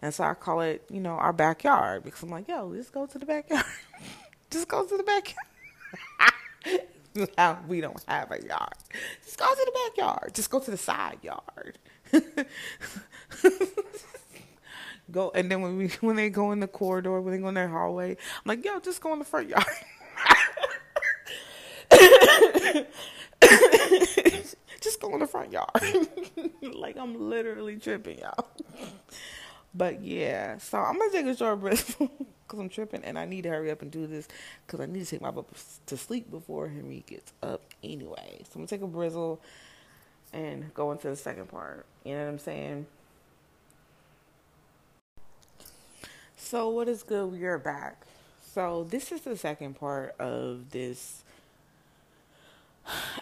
And 0.00 0.12
so 0.14 0.24
I 0.24 0.34
call 0.34 0.60
it, 0.60 0.84
you 0.90 1.00
know, 1.00 1.12
our 1.12 1.32
backyard 1.32 2.04
because 2.04 2.22
I'm 2.22 2.30
like, 2.30 2.48
yo, 2.48 2.74
just 2.74 2.92
go 2.92 3.06
to 3.06 3.18
the 3.18 3.26
backyard. 3.26 3.64
just 4.50 4.68
go 4.68 4.84
to 4.84 4.96
the 4.96 5.02
backyard. 5.02 5.36
we 7.68 7.80
don't 7.80 8.02
have 8.08 8.30
a 8.30 8.42
yard. 8.44 8.74
Just 9.24 9.38
go 9.38 9.46
to 9.46 9.54
the 9.54 9.72
backyard. 9.84 10.34
Just 10.34 10.50
go 10.50 10.60
to 10.60 10.70
the 10.70 10.76
side 10.76 11.18
yard. 11.22 11.78
go 15.10 15.32
and 15.34 15.50
then 15.50 15.60
when 15.60 15.76
we 15.76 15.88
when 16.00 16.16
they 16.16 16.30
go 16.30 16.52
in 16.52 16.60
the 16.60 16.68
corridor, 16.68 17.20
when 17.20 17.34
they 17.34 17.40
go 17.40 17.48
in 17.48 17.54
their 17.54 17.68
hallway, 17.68 18.10
I'm 18.10 18.42
like, 18.44 18.64
yo, 18.64 18.80
just 18.80 19.00
go 19.00 19.12
in 19.12 19.18
the 19.18 19.24
front 19.24 19.48
yard. 19.48 19.64
Just 24.80 25.00
go 25.00 25.12
in 25.14 25.20
the 25.20 25.26
front 25.26 25.52
yard. 25.52 25.68
like 26.62 26.96
I'm 26.96 27.28
literally 27.28 27.76
tripping, 27.76 28.18
y'all. 28.18 28.48
But 29.74 30.02
yeah, 30.02 30.58
so 30.58 30.78
I'm 30.78 30.98
gonna 30.98 31.10
take 31.10 31.26
a 31.26 31.36
short 31.36 31.60
break 31.60 31.84
because 31.98 32.58
I'm 32.58 32.68
tripping 32.68 33.04
and 33.04 33.18
I 33.18 33.26
need 33.26 33.42
to 33.42 33.50
hurry 33.50 33.70
up 33.70 33.82
and 33.82 33.90
do 33.90 34.06
this 34.06 34.26
because 34.66 34.80
I 34.80 34.86
need 34.86 35.04
to 35.04 35.10
take 35.10 35.20
my 35.20 35.30
book 35.30 35.48
to 35.86 35.96
sleep 35.96 36.30
before 36.30 36.68
Henry 36.68 37.04
gets 37.06 37.32
up 37.42 37.62
anyway. 37.84 38.40
So 38.44 38.52
I'm 38.54 38.60
gonna 38.60 38.66
take 38.68 38.82
a 38.82 38.86
brizzle 38.86 39.38
and 40.32 40.72
go 40.74 40.92
into 40.92 41.08
the 41.08 41.16
second 41.16 41.48
part. 41.48 41.86
You 42.04 42.14
know 42.14 42.24
what 42.24 42.30
I'm 42.30 42.38
saying? 42.38 42.86
So, 46.36 46.68
what 46.68 46.88
is 46.88 47.02
good? 47.02 47.32
We 47.32 47.44
are 47.44 47.58
back. 47.58 48.02
So, 48.40 48.86
this 48.88 49.10
is 49.10 49.22
the 49.22 49.36
second 49.36 49.74
part 49.74 50.14
of 50.20 50.70
this 50.70 51.24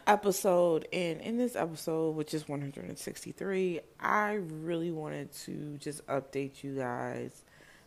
episode 0.06 0.86
and 0.92 1.20
in 1.20 1.36
this 1.38 1.56
episode 1.56 2.10
which 2.10 2.34
is 2.34 2.48
163 2.48 3.80
i 4.00 4.32
really 4.32 4.90
wanted 4.90 5.32
to 5.32 5.76
just 5.78 6.06
update 6.06 6.62
you 6.62 6.76
guys 6.76 7.42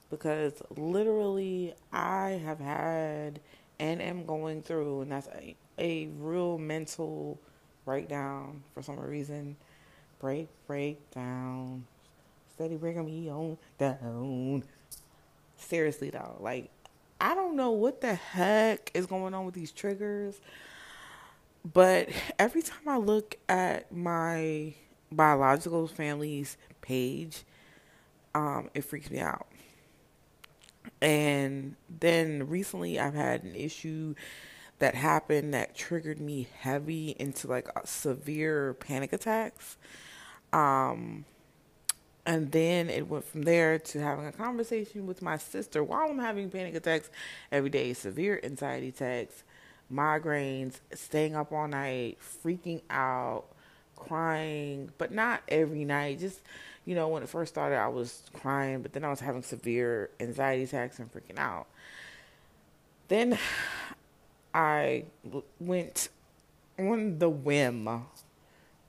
because 0.10 0.62
literally 0.75 1.74
i 1.93 2.41
have 2.43 2.60
had 2.60 3.39
and 3.79 4.01
am 4.01 4.25
going 4.25 4.62
through 4.62 5.01
and 5.01 5.12
that's 5.12 5.27
a, 5.27 5.55
a 5.77 6.07
real 6.17 6.57
mental 6.57 7.39
breakdown 7.88 8.63
for 8.74 8.84
some 8.84 9.00
reason. 9.00 9.55
Break 10.19 10.50
break 10.67 11.10
down. 11.12 11.86
Steady 12.53 12.75
bringing 12.75 13.05
me 13.05 13.31
on 13.31 13.57
down. 13.79 14.63
Seriously 15.55 16.12
though 16.12 16.38
like 16.39 16.69
i 17.19 17.34
don't 17.34 17.55
know 17.55 17.72
what 17.72 18.00
the 18.00 18.13
heck 18.13 18.91
is 18.93 19.07
going 19.07 19.34
on 19.34 19.43
with 19.43 19.55
these 19.55 19.72
triggers 19.72 20.39
but 21.74 22.09
every 22.39 22.62
time 22.62 22.88
I 22.88 22.97
look 22.97 23.36
at 23.50 23.91
my 23.91 24.74
biological 25.12 25.88
family's 25.88 26.57
page, 26.81 27.43
um, 28.36 28.69
it 28.74 28.81
freaks 28.81 29.09
me 29.09 29.19
out. 29.19 29.47
And 31.01 31.75
then 31.89 32.47
recently 32.47 33.00
I've 33.00 33.13
had 33.13 33.43
an 33.43 33.55
issue 33.55 34.15
that 34.79 34.95
happened 34.95 35.53
that 35.53 35.75
triggered 35.75 36.19
me 36.19 36.47
heavy 36.59 37.15
into 37.19 37.47
like 37.47 37.67
severe 37.86 38.74
panic 38.75 39.12
attacks. 39.12 39.77
Um, 40.53 41.25
and 42.25 42.51
then 42.51 42.89
it 42.89 43.07
went 43.07 43.25
from 43.25 43.43
there 43.43 43.79
to 43.79 44.00
having 44.01 44.27
a 44.27 44.31
conversation 44.31 45.07
with 45.07 45.21
my 45.21 45.38
sister 45.38 45.83
while 45.83 46.09
I'm 46.09 46.19
having 46.19 46.50
panic 46.50 46.75
attacks 46.75 47.09
every 47.51 47.69
day, 47.69 47.93
severe 47.93 48.39
anxiety 48.43 48.89
attacks, 48.89 49.43
migraines, 49.94 50.79
staying 50.94 51.36
up 51.36 51.51
all 51.51 51.67
night, 51.67 52.17
freaking 52.44 52.82
out, 52.89 53.46
crying, 53.96 54.91
but 54.98 55.12
not 55.12 55.41
every 55.48 55.86
night. 55.86 56.20
Just, 56.20 56.41
you 56.86 56.96
know, 56.96 57.08
when 57.08 57.24
it 57.24 57.29
first 57.29 57.53
started, 57.53 57.77
I 57.77 57.88
was 57.88 58.24
crying, 58.34 58.82
but 58.82 58.94
then 58.94 59.03
I 59.03 59.10
was 59.10 59.20
having 59.20 59.44
severe 59.44 60.10
anxiety 60.20 60.63
attacks 60.63 61.00
and 61.00 61.12
freaking 61.12 61.38
out. 61.38 61.67
Then 63.08 63.38
I 64.53 65.06
went 65.60 66.10
on 66.77 67.20
the 67.20 67.29
whim, 67.29 67.88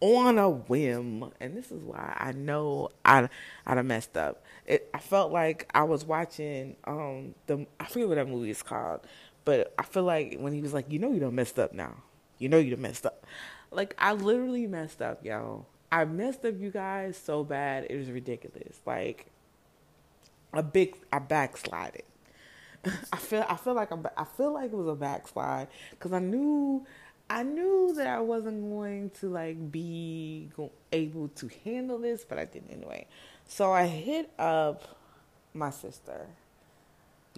on 0.00 0.38
a 0.38 0.48
whim, 0.48 1.30
and 1.40 1.56
this 1.56 1.70
is 1.70 1.82
why 1.82 2.16
I 2.18 2.32
know 2.32 2.90
I 3.04 3.28
I 3.66 3.80
messed 3.82 4.16
up. 4.16 4.44
It, 4.66 4.88
I 4.92 4.98
felt 4.98 5.32
like 5.32 5.68
I 5.74 5.82
was 5.84 6.04
watching 6.04 6.76
um 6.84 7.34
the 7.46 7.66
I 7.80 7.86
forget 7.86 8.08
what 8.08 8.14
that 8.16 8.28
movie 8.28 8.50
is 8.50 8.62
called, 8.62 9.00
but 9.48 9.72
I 9.78 9.82
feel 9.82 10.02
like 10.02 10.36
when 10.38 10.52
he 10.52 10.60
was 10.60 10.74
like, 10.74 10.92
you 10.92 10.98
know, 10.98 11.10
you 11.10 11.20
don't 11.20 11.34
messed 11.34 11.58
up 11.58 11.72
now. 11.72 11.94
You 12.36 12.50
know, 12.50 12.58
you 12.58 12.68
done 12.68 12.82
messed 12.82 13.06
up. 13.06 13.24
Like, 13.70 13.94
I 13.98 14.12
literally 14.12 14.66
messed 14.66 15.00
up, 15.00 15.24
yo. 15.24 15.64
I 15.90 16.04
messed 16.04 16.44
up 16.44 16.60
you 16.60 16.70
guys 16.70 17.16
so 17.16 17.44
bad. 17.44 17.86
It 17.88 17.96
was 17.96 18.10
ridiculous. 18.10 18.78
Like, 18.84 19.24
a 20.52 20.62
big, 20.62 20.98
I 21.10 21.20
backslided. 21.20 22.02
I 22.84 23.16
feel, 23.16 23.46
I 23.48 23.56
feel 23.56 23.72
like 23.72 23.90
I'm, 23.90 24.06
I 24.18 24.24
feel 24.24 24.52
like 24.52 24.70
it 24.70 24.76
was 24.76 24.86
a 24.86 24.94
backslide 24.94 25.68
because 25.92 26.12
I 26.12 26.18
knew, 26.18 26.84
I 27.30 27.42
knew 27.42 27.94
that 27.96 28.06
I 28.06 28.20
wasn't 28.20 28.68
going 28.68 29.08
to 29.20 29.30
like 29.30 29.72
be 29.72 30.50
able 30.92 31.28
to 31.28 31.50
handle 31.64 31.96
this, 31.96 32.22
but 32.22 32.38
I 32.38 32.44
did 32.44 32.64
anyway. 32.70 33.06
So 33.46 33.72
I 33.72 33.86
hit 33.86 34.30
up 34.38 34.98
my 35.54 35.70
sister 35.70 36.26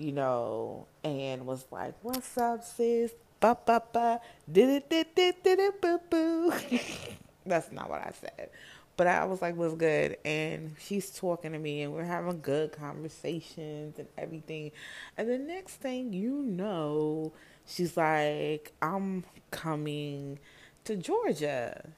you 0.01 0.13
know, 0.13 0.87
and 1.05 1.47
was 1.47 1.67
like, 1.71 1.95
"What's 2.03 2.37
up, 2.39 2.65
sis?" 2.65 3.13
Ba 3.41 3.57
ba 3.67 3.83
ba, 3.93 4.21
did 4.51 4.69
it, 4.71 4.91
did 4.91 5.07
it, 5.17 5.45
did 5.45 5.59
it, 5.59 5.81
boo 5.81 6.01
boo. 6.11 6.53
That's 7.47 7.73
not 7.73 7.89
what 7.91 8.01
I 8.01 8.13
said, 8.19 8.51
but 8.97 9.07
I 9.07 9.25
was 9.27 9.43
like, 9.43 9.57
"What's 9.57 9.75
good?" 9.75 10.17
And 10.25 10.75
she's 10.81 11.11
talking 11.11 11.53
to 11.53 11.59
me, 11.59 11.83
and 11.83 11.93
we're 11.93 12.05
having 12.05 12.41
good 12.41 12.73
conversations 12.73 13.99
and 13.99 14.09
everything. 14.19 14.73
And 15.17 15.29
the 15.29 15.39
next 15.39 15.77
thing 15.77 16.13
you 16.13 16.43
know, 16.43 17.33
she's 17.67 17.97
like, 17.97 18.73
"I'm 18.83 19.25
coming 19.51 20.39
to 20.85 20.97
Georgia. 20.97 21.91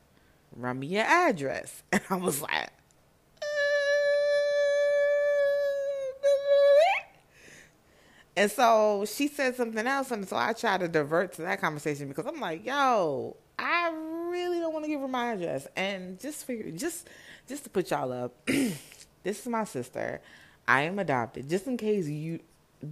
Run 0.57 0.81
me 0.81 0.89
your 0.89 1.05
address." 1.05 1.83
And 1.93 2.03
I 2.11 2.17
was 2.17 2.43
like. 2.43 2.71
And 8.37 8.51
so 8.51 9.05
she 9.07 9.29
said 9.29 9.57
something 9.57 9.87
else, 9.87 10.11
and 10.11 10.27
so 10.27 10.37
I 10.37 10.55
tried 10.55 10.81
to 10.81 10.89
divert 10.89 11.35
to 11.35 11.43
that 11.43 11.61
conversation 11.61 12.09
because 12.09 12.27
I'm 12.27 12.41
like, 12.41 12.65
yo, 12.65 13.37
I 13.59 13.93
really 14.31 14.59
don't 14.59 14.73
want 14.73 14.85
to 14.85 14.91
give 14.91 15.01
her 15.01 15.09
my 15.09 15.33
address. 15.33 15.67
And 15.77 16.19
just 16.19 16.47
for 16.47 16.55
just 16.71 17.09
just 17.47 17.65
to 17.65 17.71
put 17.71 17.91
y'all 17.91 18.13
up, 18.13 18.35
this 18.47 19.41
is 19.41 19.47
my 19.47 19.65
sister. 19.65 20.21
I 20.67 20.83
am 20.83 20.99
adopted. 20.99 21.49
Just 21.51 21.67
in 21.67 21.77
case 21.77 22.09
you 22.09 22.41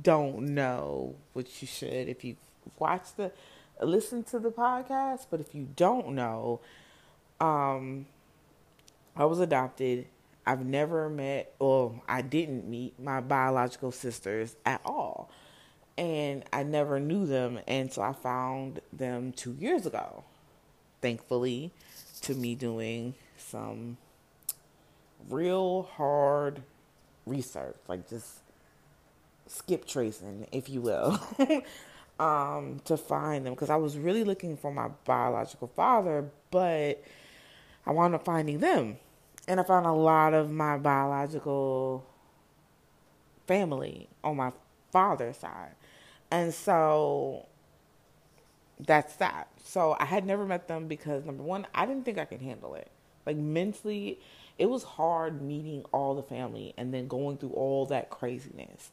don't 0.03 0.55
know, 0.55 1.17
which 1.33 1.63
you 1.63 1.69
should 1.69 2.09
if 2.09 2.23
you 2.23 2.37
watch 2.79 3.15
the 3.17 3.33
listen 3.81 4.23
to 4.25 4.39
the 4.39 4.51
podcast, 4.51 5.27
but 5.31 5.41
if 5.41 5.55
you 5.55 5.69
don't 5.75 6.11
know, 6.11 6.61
um 7.41 8.07
I 9.17 9.25
was 9.25 9.41
adopted. 9.41 10.07
I've 10.47 10.65
never 10.65 11.09
met 11.09 11.55
or 11.59 12.01
I 12.09 12.23
didn't 12.23 12.69
meet 12.69 12.99
my 12.99 13.21
biological 13.21 13.93
sisters 13.93 14.57
at 14.65 14.81
all. 14.85 15.31
And 15.99 16.45
I 16.53 16.63
never 16.63 16.99
knew 16.99 17.27
them 17.27 17.61
and 17.67 17.93
so 17.93 18.03
I 18.03 18.13
found 18.13 18.81
them 18.93 19.33
2 19.33 19.57
years 19.59 19.87
ago. 19.87 20.25
Thankfully 21.03 21.73
to 22.23 22.35
me 22.35 22.55
doing 22.55 23.15
some 23.37 23.97
real 25.29 25.89
hard 25.97 26.63
research, 27.27 27.77
like 27.89 28.09
just 28.09 28.41
skip 29.47 29.87
tracing, 29.87 30.47
if 30.53 30.69
you 30.69 30.81
will, 30.81 31.19
um, 32.21 32.81
to 32.85 32.97
find 32.97 33.47
them 33.47 33.55
because 33.55 33.71
I 33.71 33.77
was 33.77 33.97
really 33.99 34.25
looking 34.25 34.57
for 34.57 34.73
my 34.73 34.89
biological 35.05 35.69
father, 35.69 36.31
but 36.51 37.03
I 37.87 37.93
wound 37.93 38.15
up 38.15 38.25
finding 38.25 38.61
them. 38.61 38.99
And 39.51 39.59
I 39.59 39.65
found 39.65 39.85
a 39.85 39.93
lot 39.93 40.33
of 40.33 40.49
my 40.49 40.79
biological 40.79 42.07
family 43.49 44.09
on 44.23 44.37
my 44.37 44.53
father's 44.93 45.39
side. 45.39 45.73
And 46.31 46.55
so 46.55 47.47
that's 48.79 49.17
that. 49.17 49.49
So 49.65 49.97
I 49.99 50.05
had 50.05 50.25
never 50.25 50.47
met 50.47 50.69
them 50.69 50.87
because 50.87 51.25
number 51.25 51.43
one, 51.43 51.67
I 51.75 51.85
didn't 51.85 52.05
think 52.05 52.17
I 52.17 52.27
could 52.27 52.41
handle 52.41 52.77
it. 52.77 52.93
Like 53.27 53.39
mentally, 53.39 54.21
it 54.57 54.71
was 54.71 54.85
hard 54.85 55.43
meeting 55.43 55.85
all 55.91 56.15
the 56.15 56.23
family 56.23 56.73
and 56.77 56.95
then 56.95 57.09
going 57.09 57.37
through 57.37 57.51
all 57.51 57.87
that 57.87 58.09
craziness. 58.09 58.93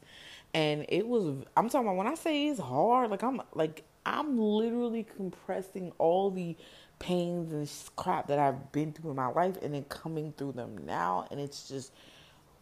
And 0.54 0.86
it 0.88 1.06
was 1.06 1.36
I'm 1.56 1.68
talking 1.68 1.86
about 1.86 1.98
when 1.98 2.08
I 2.08 2.16
say 2.16 2.48
it's 2.48 2.58
hard, 2.58 3.12
like 3.12 3.22
I'm 3.22 3.40
like 3.54 3.84
I'm 4.04 4.40
literally 4.40 5.04
compressing 5.04 5.92
all 5.98 6.32
the 6.32 6.56
pains 6.98 7.52
and 7.52 7.70
crap 7.96 8.26
that 8.28 8.38
I've 8.38 8.72
been 8.72 8.92
through 8.92 9.10
in 9.10 9.16
my 9.16 9.28
life 9.28 9.56
and 9.62 9.74
then 9.74 9.84
coming 9.84 10.32
through 10.36 10.52
them 10.52 10.78
now 10.84 11.26
and 11.30 11.40
it's 11.40 11.68
just 11.68 11.92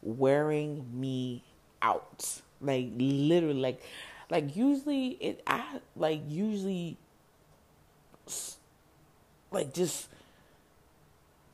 wearing 0.03 0.85
me 0.93 1.43
out. 1.83 2.41
Like 2.61 2.89
literally 2.97 3.61
like 3.61 3.83
like 4.31 4.57
usually 4.57 5.11
it 5.21 5.43
I 5.47 5.81
like 5.95 6.23
usually 6.29 6.97
like 9.51 9.73
just 9.73 10.09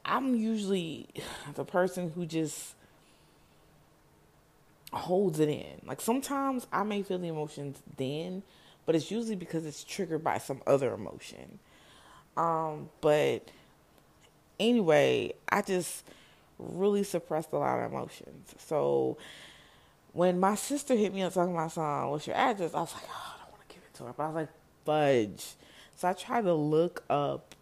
I'm 0.05 0.35
usually 0.35 1.09
the 1.55 1.65
person 1.65 2.11
who 2.11 2.27
just 2.27 2.75
holds 4.93 5.41
it 5.41 5.49
in. 5.49 5.81
Like 5.87 6.01
sometimes 6.01 6.67
I 6.73 6.83
may 6.83 7.03
feel 7.03 7.19
the 7.19 7.29
emotions 7.29 7.83
then, 7.97 8.43
but 8.87 8.95
it's 8.95 9.11
usually 9.11 9.37
because 9.37 9.65
it's 9.65 9.85
triggered 9.85 10.23
by 10.23 10.39
some 10.39 10.63
other 10.67 10.93
emotion. 10.93 11.59
Um, 12.37 12.89
but 13.01 13.49
anyway, 14.59 15.35
I 15.49 15.63
just 15.63 16.05
really 16.59 17.03
suppressed 17.03 17.53
a 17.53 17.59
lot 17.59 17.79
of 17.79 17.93
emotions. 17.93 18.55
So 18.59 19.19
when 20.13 20.41
my 20.41 20.55
sister 20.55 20.95
hit 20.95 21.13
me 21.15 21.23
up 21.23 21.35
talking 21.35 21.55
about 21.55 21.73
son, 21.73 22.09
what's 22.11 22.27
your 22.27 22.37
address? 22.37 22.75
I 22.75 22.81
was 22.81 22.95
like, 22.95 23.05
oh, 23.09 23.35
I 23.35 23.43
don't 23.43 23.53
want 23.53 23.69
to 23.69 23.75
give 23.75 23.85
it 23.85 23.95
to 23.95 24.05
her. 24.05 24.15
But 24.17 24.23
I 24.23 24.27
was 24.29 24.35
like, 24.35 24.49
fudge. 24.85 25.55
So 25.97 26.09
I 26.09 26.13
tried 26.15 26.45
to 26.45 26.55
look 26.55 27.05
up 27.11 27.55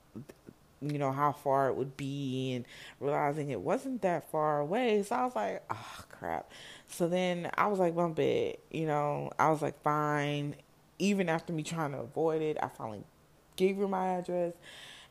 you 0.83 0.99
know, 0.99 1.13
how 1.13 1.33
far 1.33 1.69
it 1.69 1.77
would 1.77 1.97
be 1.97 2.55
and 2.55 2.65
realizing 3.01 3.51
it 3.51 3.61
wasn't 3.61 4.01
that 4.03 4.31
far 4.31 4.61
away. 4.61 5.03
So 5.03 5.15
I 5.15 5.25
was 5.25 5.37
like, 5.37 5.63
oh, 5.71 6.05
crap. 6.09 6.51
So 6.89 7.09
then 7.09 7.51
I 7.57 7.67
was 7.67 7.79
like, 7.79 7.95
bump 7.95 8.19
it, 8.19 8.61
you 8.71 8.87
know, 8.87 9.31
I 9.39 9.51
was 9.51 9.63
like, 9.63 9.81
fine. 9.83 10.57
Even 10.99 11.29
after 11.29 11.53
me 11.53 11.63
trying 11.63 11.93
to 11.93 11.99
avoid 11.99 12.43
it, 12.43 12.57
I 12.63 12.69
finally 12.69 13.05
gave 13.61 13.77
her 13.77 13.87
my 13.87 14.19
address 14.19 14.55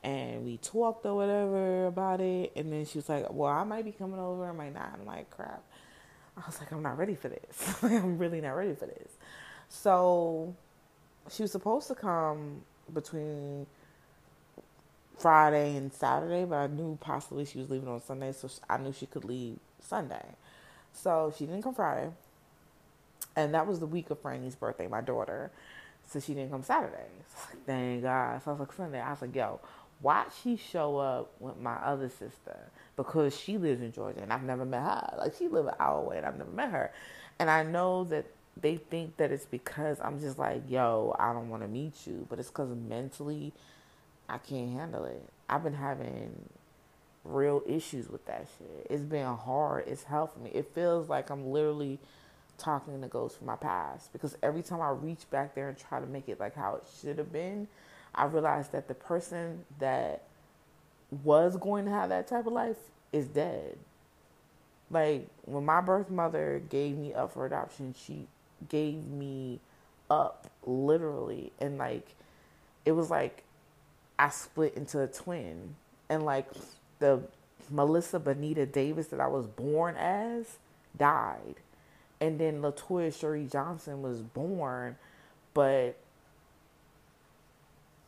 and 0.04 0.44
we 0.44 0.58
talked 0.58 1.06
or 1.06 1.16
whatever 1.16 1.88
about 1.88 2.20
it. 2.20 2.52
And 2.56 2.74
then 2.74 2.86
she 2.86 2.98
was 2.98 3.08
like, 3.08 3.28
well, 3.32 3.52
I 3.52 3.64
might 3.64 3.86
be 3.86 3.92
coming 3.92 4.20
over, 4.20 4.50
I 4.50 4.52
might 4.52 4.74
not. 4.74 4.92
I'm 5.00 5.06
like, 5.06 5.30
crap. 5.30 5.64
I 6.36 6.42
was 6.46 6.60
like, 6.60 6.72
I'm 6.72 6.82
not 6.82 6.98
ready 6.98 7.16
for 7.16 7.30
this. 7.30 7.76
I'm 7.84 8.18
really 8.18 8.42
not 8.42 8.52
ready 8.52 8.74
for 8.74 8.88
this. 8.88 9.12
So 9.68 10.56
she 11.30 11.44
was 11.44 11.52
supposed 11.52 11.88
to 11.90 11.96
come 11.96 12.62
between 12.94 13.68
Friday 15.18 15.76
and 15.76 15.94
Saturday, 15.94 16.46
but 16.46 16.56
I 16.56 16.68
knew 16.68 16.98
possibly 17.02 17.46
she 17.46 17.60
was 17.60 17.70
leaving 17.70 17.90
on 17.90 18.02
Sunday, 18.02 18.32
so 18.32 18.50
I 18.70 18.78
knew 18.78 18.94
she 18.94 19.06
could 19.06 19.26
leave 19.26 19.60
Sunday. 19.82 20.26
So 20.94 21.34
she 21.38 21.46
didn't 21.46 21.62
come 21.62 21.76
Friday. 21.76 22.10
And 23.36 23.54
that 23.54 23.68
was 23.68 23.80
the 23.80 23.86
week 23.86 24.10
of 24.10 24.22
Franny's 24.22 24.56
birthday, 24.56 24.88
my 24.88 25.02
daughter. 25.02 25.52
So 26.10 26.20
she 26.20 26.34
didn't 26.34 26.52
come 26.52 26.64
Saturday. 26.64 27.06
So 27.28 27.50
like, 27.50 27.66
thank 27.66 28.04
God. 28.04 28.42
So 28.44 28.52
I 28.52 28.54
was 28.54 28.60
like, 28.60 28.74
Sunday. 28.74 29.00
I 29.00 29.12
was 29.12 29.22
like, 29.22 29.36
yo, 29.36 29.60
watch 30.02 30.32
she 30.44 30.56
show 30.56 30.98
up 30.98 31.32
with 31.40 31.58
my 31.58 31.76
other 31.76 32.10
sister 32.10 32.58
because 32.96 33.38
she 33.38 33.58
lives 33.58 33.82
in 33.82 33.92
Georgia 33.92 34.22
and 34.22 34.34
I've 34.34 34.44
never 34.44 34.66
met 34.66 34.82
her. 34.82 35.16
Like 35.18 35.36
she 35.38 35.48
lives 35.48 35.68
an 35.68 35.76
hour 35.80 36.02
away 36.02 36.18
and 36.18 36.26
I've 36.26 36.38
never 36.38 36.52
met 36.52 36.72
her. 36.72 36.92
And 37.38 37.50
I 37.50 37.64
know 37.64 38.04
that 38.06 38.26
they 38.60 38.78
think 38.78 39.18
that 39.18 39.32
it's 39.32 39.46
because 39.46 40.00
I'm 40.02 40.20
just 40.20 40.38
like, 40.38 40.64
yo, 40.68 41.16
I 41.20 41.32
don't 41.32 41.50
want 41.50 41.62
to 41.64 41.70
meet 41.70 42.08
you. 42.08 42.26
But 42.30 42.40
it's 42.40 42.50
because 42.50 42.70
mentally 42.76 43.54
I 44.28 44.38
can't 44.38 44.74
handle 44.74 45.06
it. 45.06 45.24
I've 45.48 45.64
been 45.64 45.74
having 45.74 46.50
real 47.24 47.62
issues 47.68 48.10
with 48.10 48.26
that 48.26 48.48
shit. 48.58 48.88
It's 48.90 49.04
been 49.04 49.26
hard. 49.26 49.86
It's 49.88 50.04
for 50.04 50.30
me. 50.42 50.52
It 50.54 50.72
feels 50.74 51.10
like 51.10 51.30
I'm 51.30 51.52
literally 51.52 52.00
talking 52.60 53.02
to 53.02 53.08
ghosts 53.08 53.38
from 53.38 53.48
my 53.48 53.56
past 53.56 54.12
because 54.14 54.38
every 54.44 54.62
time 54.62 54.82
I 54.82 54.90
reach 54.90 55.30
back 55.30 55.56
there 55.56 55.70
and 55.70 55.78
try 55.78 56.00
to 56.00 56.06
make 56.06 56.30
it 56.30 56.40
like 56.40 56.56
how 56.56 56.76
it 56.76 56.84
should 57.02 57.18
have 57.18 57.32
been, 57.32 57.68
I 58.14 58.26
realize 58.26 58.70
that 58.70 58.88
the 58.88 58.94
person 58.94 59.66
that 59.80 60.24
was 61.24 61.58
going 61.58 61.86
to 61.86 61.92
have 61.92 62.10
that 62.10 62.28
type 62.28 62.46
of 62.46 62.54
life 62.54 62.78
is 63.12 63.28
dead. 63.28 63.78
Like 64.92 65.28
when 65.46 65.66
my 65.66 65.82
birth 65.82 66.10
mother 66.10 66.62
gave 66.70 66.98
me 66.98 67.14
up 67.14 67.34
for 67.34 67.46
adoption, 67.46 67.96
she 67.98 68.28
gave 68.68 69.08
me 69.08 69.60
up 70.10 70.50
literally 70.66 71.52
and 71.60 71.78
like 71.78 72.16
it 72.86 72.92
was 72.94 73.10
like 73.10 73.44
I 74.20 74.30
split 74.30 74.76
into 74.76 75.02
a 75.02 75.08
twin. 75.08 75.76
And 76.10 76.24
like 76.24 76.48
the 77.00 77.22
Melissa 77.70 78.20
Bonita 78.20 78.66
Davis 78.66 79.08
that 79.08 79.20
I 79.20 79.28
was 79.28 79.48
born 79.48 79.96
as 79.96 80.58
died. 80.98 81.56
And 82.22 82.40
then 82.40 82.62
Latoya 82.62 83.18
Cherie 83.18 83.48
Johnson 83.50 84.02
was 84.02 84.22
born, 84.22 84.98
but 85.54 85.98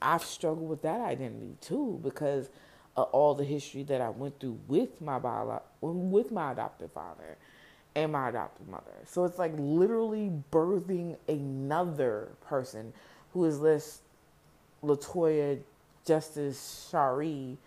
I've 0.01 0.23
struggled 0.23 0.67
with 0.67 0.81
that 0.81 0.99
identity 0.99 1.55
too 1.61 1.99
because 2.03 2.49
of 2.97 3.07
all 3.11 3.35
the 3.35 3.45
history 3.45 3.83
that 3.83 4.01
I 4.01 4.09
went 4.09 4.39
through 4.39 4.59
with 4.67 4.99
my 5.01 5.19
bio- 5.19 5.61
with 5.81 6.31
my 6.31 6.51
adopted 6.51 6.91
father 6.91 7.37
and 7.95 8.11
my 8.11 8.29
adopted 8.29 8.67
mother. 8.67 8.91
So 9.05 9.25
it's 9.25 9.37
like 9.37 9.53
literally 9.57 10.31
birthing 10.51 11.17
another 11.27 12.29
person 12.45 12.93
who 13.33 13.45
is 13.45 13.61
this 13.61 14.01
Latoya 14.83 15.59
Justice 16.05 16.87
Shari 16.89 17.57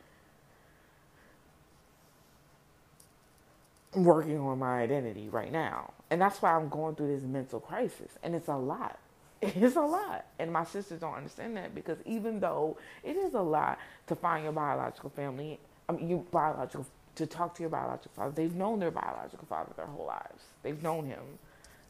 working 3.97 4.39
on 4.39 4.59
my 4.59 4.81
identity 4.81 5.29
right 5.29 5.53
now. 5.53 5.93
And 6.11 6.21
that's 6.21 6.41
why 6.43 6.55
I'm 6.55 6.69
going 6.69 6.95
through 6.95 7.15
this 7.15 7.25
mental 7.25 7.61
crisis. 7.61 8.13
And 8.23 8.35
it's 8.35 8.49
a 8.49 8.57
lot. 8.57 8.99
It's 9.43 9.77
a 9.77 9.81
lot. 9.81 10.25
And 10.39 10.53
my 10.53 10.65
sisters 10.65 11.01
don't 11.01 11.15
understand 11.15 11.57
that 11.59 11.75
because 11.75 11.99
even 12.07 12.41
though 12.41 12.79
it 13.03 13.17
is 13.17 13.35
a 13.35 13.43
lot 13.43 13.79
to 14.07 14.15
find 14.15 14.45
your 14.45 14.53
biological 14.53 15.11
family, 15.11 15.59
um, 15.89 15.97
I 15.97 15.99
mean, 15.99 16.09
your 16.09 16.19
biological, 16.31 16.87
to 17.17 17.27
talk 17.27 17.55
to 17.57 17.63
your 17.63 17.71
biological 17.71 18.13
father, 18.17 18.33
they've 18.35 18.55
known 18.55 18.79
their 18.81 18.91
biological 18.91 19.47
father 19.47 19.73
their 19.77 19.87
whole 19.87 20.07
lives. 20.07 20.45
They've 20.63 20.83
known 20.83 21.07
him 21.07 21.21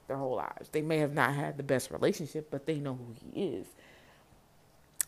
their 0.08 0.16
whole 0.16 0.36
lives. 0.36 0.68
They 0.70 0.82
may 0.82 0.98
have 0.98 1.14
not 1.14 1.34
had 1.34 1.56
the 1.56 1.62
best 1.62 1.90
relationship, 1.90 2.48
but 2.50 2.66
they 2.66 2.76
know 2.76 2.94
who 2.94 3.14
he 3.32 3.46
is. 3.46 3.66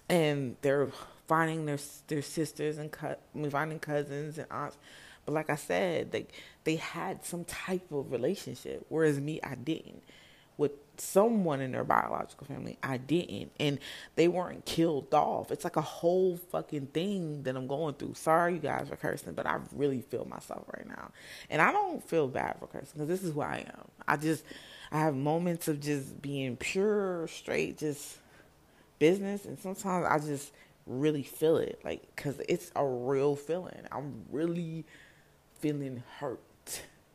And 0.08 0.56
they're 0.62 0.88
finding 1.26 1.66
their 1.66 1.78
their 2.06 2.22
sisters 2.22 2.78
and 2.78 2.92
cut 2.92 3.20
finding 3.50 3.80
cousins 3.80 4.38
and 4.38 4.46
aunts. 4.50 4.76
But 5.24 5.32
like 5.34 5.50
I 5.50 5.56
said, 5.56 6.12
they 6.12 6.26
they 6.66 6.76
had 6.76 7.24
some 7.24 7.44
type 7.44 7.92
of 7.92 8.10
relationship, 8.10 8.84
whereas 8.88 9.20
me, 9.20 9.40
I 9.42 9.54
didn't. 9.54 10.02
With 10.58 10.72
someone 10.96 11.60
in 11.60 11.72
their 11.72 11.84
biological 11.84 12.46
family, 12.46 12.76
I 12.82 12.96
didn't, 12.96 13.52
and 13.60 13.78
they 14.16 14.26
weren't 14.26 14.64
killed 14.64 15.14
off. 15.14 15.52
It's 15.52 15.64
like 15.64 15.76
a 15.76 15.82
whole 15.82 16.36
fucking 16.36 16.88
thing 16.88 17.44
that 17.44 17.54
I'm 17.56 17.66
going 17.66 17.94
through. 17.94 18.14
Sorry, 18.14 18.54
you 18.54 18.58
guys 18.58 18.88
for 18.88 18.96
cursing, 18.96 19.34
but 19.34 19.46
I 19.46 19.60
really 19.72 20.00
feel 20.00 20.24
myself 20.24 20.64
right 20.74 20.88
now, 20.88 21.12
and 21.50 21.62
I 21.62 21.72
don't 21.72 22.02
feel 22.02 22.26
bad 22.26 22.56
for 22.58 22.66
cursing 22.66 22.92
because 22.94 23.08
this 23.08 23.22
is 23.22 23.34
who 23.34 23.42
I 23.42 23.66
am. 23.68 23.84
I 24.08 24.16
just 24.16 24.44
I 24.90 24.98
have 25.00 25.14
moments 25.14 25.68
of 25.68 25.80
just 25.80 26.20
being 26.20 26.56
pure, 26.56 27.28
straight, 27.28 27.78
just 27.78 28.16
business, 28.98 29.44
and 29.44 29.58
sometimes 29.58 30.06
I 30.06 30.18
just 30.18 30.52
really 30.86 31.22
feel 31.22 31.58
it, 31.58 31.80
like, 31.84 32.16
cause 32.16 32.40
it's 32.48 32.70
a 32.74 32.84
real 32.84 33.36
feeling. 33.36 33.82
I'm 33.92 34.24
really 34.30 34.84
feeling 35.58 36.02
hurt, 36.18 36.40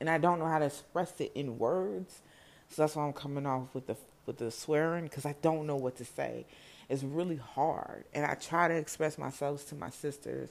and 0.01 0.09
I 0.09 0.17
don't 0.17 0.39
know 0.39 0.47
how 0.47 0.57
to 0.57 0.65
express 0.65 1.13
it 1.21 1.31
in 1.35 1.59
words, 1.59 2.21
so 2.69 2.81
that's 2.81 2.95
why 2.95 3.05
I'm 3.05 3.13
coming 3.13 3.45
off 3.45 3.67
with 3.75 3.85
the 3.85 3.95
with 4.25 4.37
the 4.37 4.49
swearing, 4.49 5.07
cause 5.07 5.27
I 5.27 5.35
don't 5.41 5.67
know 5.67 5.75
what 5.75 5.95
to 5.97 6.05
say. 6.05 6.45
It's 6.89 7.03
really 7.03 7.37
hard, 7.37 8.05
and 8.11 8.25
I 8.25 8.33
try 8.33 8.67
to 8.67 8.73
express 8.73 9.19
myself 9.19 9.69
to 9.69 9.75
my 9.75 9.91
sisters, 9.91 10.49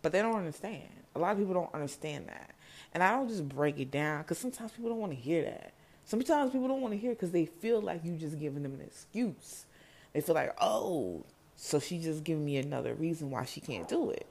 but 0.00 0.12
they 0.12 0.22
don't 0.22 0.36
understand. 0.36 0.88
A 1.14 1.18
lot 1.18 1.32
of 1.32 1.38
people 1.38 1.52
don't 1.52 1.72
understand 1.74 2.28
that, 2.28 2.54
and 2.94 3.02
I 3.02 3.10
don't 3.10 3.28
just 3.28 3.46
break 3.46 3.78
it 3.78 3.90
down, 3.90 4.24
cause 4.24 4.38
sometimes 4.38 4.72
people 4.72 4.88
don't 4.88 5.00
want 5.00 5.12
to 5.12 5.18
hear 5.18 5.42
that. 5.44 5.74
Sometimes 6.06 6.50
people 6.50 6.68
don't 6.68 6.80
want 6.80 6.94
to 6.94 6.98
hear 6.98 7.10
because 7.10 7.30
they 7.30 7.44
feel 7.44 7.82
like 7.82 8.02
you 8.06 8.16
just 8.16 8.40
giving 8.40 8.62
them 8.62 8.72
an 8.72 8.80
excuse. 8.80 9.66
They 10.14 10.22
feel 10.22 10.34
like, 10.34 10.56
oh, 10.58 11.26
so 11.56 11.78
she 11.78 11.98
just 11.98 12.24
giving 12.24 12.46
me 12.46 12.56
another 12.56 12.94
reason 12.94 13.30
why 13.30 13.44
she 13.44 13.60
can't 13.60 13.86
do 13.86 14.10
it. 14.10 14.26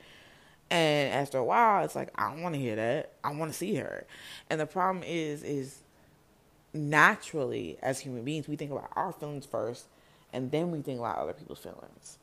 And 0.70 1.14
after 1.14 1.38
a 1.38 1.44
while, 1.44 1.86
it's 1.86 1.96
like 1.96 2.10
I 2.16 2.30
don't 2.30 2.42
want 2.42 2.56
to 2.56 2.62
hear 2.62 2.76
that. 2.76 3.14
I 3.24 3.32
want 3.32 3.52
to 3.52 3.58
see 3.58 3.76
her. 3.76 4.06
And 4.50 4.60
the 4.60 4.66
problem 4.66 5.04
is, 5.04 5.44
is 5.44 5.80
naturally 6.74 7.78
as 7.82 8.00
human 8.00 8.24
beings, 8.24 8.48
we 8.48 8.56
think 8.56 8.72
about 8.72 8.92
our 8.96 9.12
feelings 9.12 9.46
first, 9.46 9.86
and 10.34 10.52
then 10.52 10.72
we 10.72 10.82
think 10.82 11.00
about 11.00 11.18
other 11.18 11.34
people's 11.34 11.60
feelings. 11.60 12.18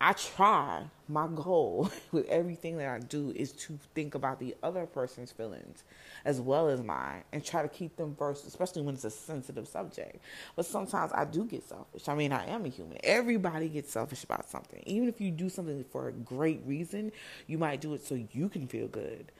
I 0.00 0.12
try, 0.12 0.84
my 1.08 1.26
goal 1.26 1.90
with 2.12 2.26
everything 2.28 2.78
that 2.78 2.88
I 2.88 3.00
do 3.00 3.32
is 3.34 3.52
to 3.52 3.78
think 3.94 4.14
about 4.14 4.38
the 4.38 4.54
other 4.62 4.86
person's 4.86 5.32
feelings 5.32 5.82
as 6.24 6.40
well 6.40 6.68
as 6.68 6.80
mine 6.82 7.24
and 7.32 7.44
try 7.44 7.62
to 7.62 7.68
keep 7.68 7.96
them 7.96 8.14
first, 8.16 8.46
especially 8.46 8.82
when 8.82 8.94
it's 8.94 9.04
a 9.04 9.10
sensitive 9.10 9.66
subject. 9.66 10.18
But 10.54 10.66
sometimes 10.66 11.10
I 11.12 11.24
do 11.24 11.44
get 11.44 11.68
selfish. 11.68 12.08
I 12.08 12.14
mean, 12.14 12.32
I 12.32 12.46
am 12.46 12.64
a 12.64 12.68
human. 12.68 12.98
Everybody 13.02 13.68
gets 13.68 13.92
selfish 13.92 14.22
about 14.22 14.48
something. 14.48 14.82
Even 14.86 15.08
if 15.08 15.20
you 15.20 15.32
do 15.32 15.48
something 15.48 15.84
for 15.90 16.08
a 16.08 16.12
great 16.12 16.62
reason, 16.64 17.10
you 17.48 17.58
might 17.58 17.80
do 17.80 17.94
it 17.94 18.06
so 18.06 18.14
you 18.32 18.48
can 18.48 18.68
feel 18.68 18.86
good. 18.86 19.32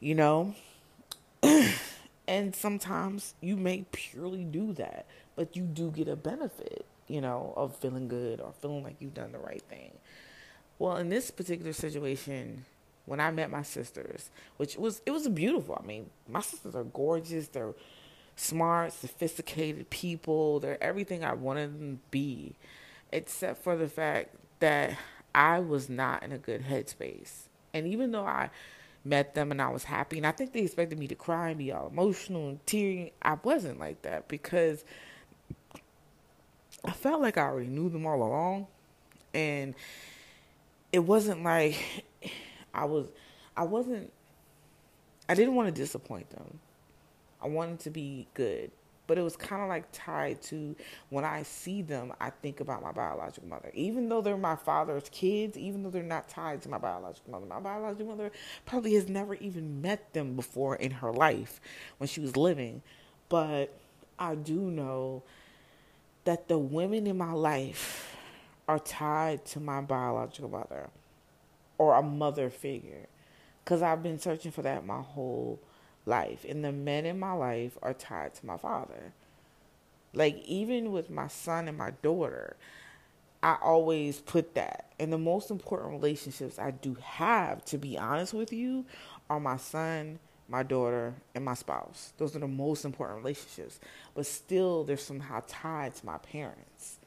You 0.00 0.16
know? 0.16 0.54
and 2.26 2.56
sometimes 2.56 3.34
you 3.40 3.56
may 3.56 3.84
purely 3.92 4.44
do 4.44 4.72
that, 4.72 5.06
but 5.36 5.54
you 5.54 5.62
do 5.62 5.92
get 5.92 6.08
a 6.08 6.16
benefit 6.16 6.84
you 7.12 7.20
know, 7.20 7.52
of 7.56 7.76
feeling 7.76 8.08
good 8.08 8.40
or 8.40 8.54
feeling 8.62 8.82
like 8.82 8.96
you've 8.98 9.12
done 9.12 9.32
the 9.32 9.38
right 9.38 9.62
thing. 9.68 9.92
Well, 10.78 10.96
in 10.96 11.10
this 11.10 11.30
particular 11.30 11.74
situation, 11.74 12.64
when 13.04 13.20
I 13.20 13.30
met 13.30 13.50
my 13.50 13.62
sisters, 13.62 14.30
which 14.56 14.78
was 14.78 15.02
it 15.04 15.10
was 15.10 15.28
beautiful. 15.28 15.78
I 15.78 15.86
mean, 15.86 16.08
my 16.26 16.40
sisters 16.40 16.74
are 16.74 16.84
gorgeous. 16.84 17.48
They're 17.48 17.74
smart, 18.34 18.94
sophisticated 18.94 19.90
people. 19.90 20.58
They're 20.58 20.82
everything 20.82 21.22
I 21.22 21.34
wanted 21.34 21.78
them 21.78 21.96
to 21.96 22.02
be, 22.10 22.54
except 23.12 23.62
for 23.62 23.76
the 23.76 23.88
fact 23.88 24.34
that 24.60 24.96
I 25.34 25.58
was 25.58 25.90
not 25.90 26.22
in 26.22 26.32
a 26.32 26.38
good 26.38 26.62
headspace. 26.62 27.48
And 27.74 27.86
even 27.86 28.12
though 28.12 28.24
I 28.24 28.48
met 29.04 29.34
them 29.34 29.50
and 29.50 29.60
I 29.60 29.68
was 29.68 29.84
happy, 29.84 30.16
and 30.16 30.26
I 30.26 30.30
think 30.32 30.52
they 30.52 30.60
expected 30.60 30.98
me 30.98 31.08
to 31.08 31.14
cry 31.14 31.50
and 31.50 31.58
be 31.58 31.72
all 31.72 31.88
emotional 31.88 32.48
and 32.48 32.66
teary, 32.66 33.12
I 33.20 33.36
wasn't 33.42 33.78
like 33.78 34.00
that 34.02 34.28
because 34.28 34.82
I 36.84 36.90
felt 36.90 37.20
like 37.20 37.38
I 37.38 37.42
already 37.42 37.68
knew 37.68 37.88
them 37.88 38.06
all 38.06 38.22
along, 38.22 38.66
and 39.34 39.74
it 40.92 41.00
wasn't 41.00 41.42
like 41.42 42.04
I 42.74 42.84
was. 42.84 43.08
I 43.56 43.64
wasn't. 43.64 44.12
I 45.28 45.34
didn't 45.34 45.54
want 45.54 45.68
to 45.68 45.80
disappoint 45.80 46.30
them. 46.30 46.58
I 47.40 47.48
wanted 47.48 47.80
to 47.80 47.90
be 47.90 48.26
good, 48.34 48.70
but 49.06 49.18
it 49.18 49.22
was 49.22 49.36
kind 49.36 49.62
of 49.62 49.68
like 49.68 49.84
tied 49.92 50.42
to 50.42 50.76
when 51.10 51.24
I 51.24 51.42
see 51.42 51.82
them, 51.82 52.12
I 52.20 52.30
think 52.30 52.60
about 52.60 52.82
my 52.82 52.92
biological 52.92 53.48
mother. 53.48 53.70
Even 53.74 54.08
though 54.08 54.20
they're 54.20 54.36
my 54.36 54.56
father's 54.56 55.08
kids, 55.10 55.56
even 55.56 55.82
though 55.82 55.90
they're 55.90 56.02
not 56.02 56.28
tied 56.28 56.62
to 56.62 56.68
my 56.68 56.78
biological 56.78 57.32
mother, 57.32 57.46
my 57.46 57.60
biological 57.60 58.06
mother 58.06 58.32
probably 58.64 58.94
has 58.94 59.08
never 59.08 59.34
even 59.34 59.80
met 59.80 60.12
them 60.12 60.34
before 60.34 60.76
in 60.76 60.90
her 60.92 61.12
life 61.12 61.60
when 61.98 62.08
she 62.08 62.20
was 62.20 62.36
living. 62.36 62.82
But 63.28 63.76
I 64.18 64.34
do 64.34 64.70
know 64.70 65.24
that 66.24 66.48
the 66.48 66.58
women 66.58 67.06
in 67.06 67.18
my 67.18 67.32
life 67.32 68.16
are 68.68 68.78
tied 68.78 69.44
to 69.44 69.60
my 69.60 69.80
biological 69.80 70.48
mother 70.48 70.90
or 71.78 71.94
a 71.94 72.02
mother 72.02 72.48
figure 72.48 73.06
because 73.64 73.82
I've 73.82 74.02
been 74.02 74.18
searching 74.18 74.52
for 74.52 74.62
that 74.62 74.86
my 74.86 75.00
whole 75.00 75.60
life. 76.06 76.44
And 76.48 76.64
the 76.64 76.72
men 76.72 77.06
in 77.06 77.18
my 77.18 77.32
life 77.32 77.76
are 77.82 77.94
tied 77.94 78.34
to 78.34 78.46
my 78.46 78.56
father. 78.56 79.12
Like, 80.14 80.42
even 80.44 80.92
with 80.92 81.10
my 81.10 81.28
son 81.28 81.68
and 81.68 81.78
my 81.78 81.92
daughter, 82.02 82.56
I 83.42 83.56
always 83.62 84.20
put 84.20 84.54
that. 84.54 84.92
And 85.00 85.12
the 85.12 85.18
most 85.18 85.50
important 85.50 85.90
relationships 85.92 86.58
I 86.58 86.70
do 86.70 86.96
have, 87.02 87.64
to 87.66 87.78
be 87.78 87.96
honest 87.98 88.34
with 88.34 88.52
you, 88.52 88.84
are 89.30 89.40
my 89.40 89.56
son 89.56 90.18
my 90.52 90.62
daughter, 90.62 91.14
and 91.34 91.44
my 91.44 91.54
spouse. 91.54 92.12
Those 92.18 92.36
are 92.36 92.38
the 92.38 92.46
most 92.46 92.84
important 92.84 93.20
relationships. 93.20 93.80
But 94.14 94.26
still, 94.26 94.84
they're 94.84 94.98
somehow 94.98 95.42
tied 95.48 95.94
to 95.94 96.06
my 96.06 96.18
parents 96.18 96.98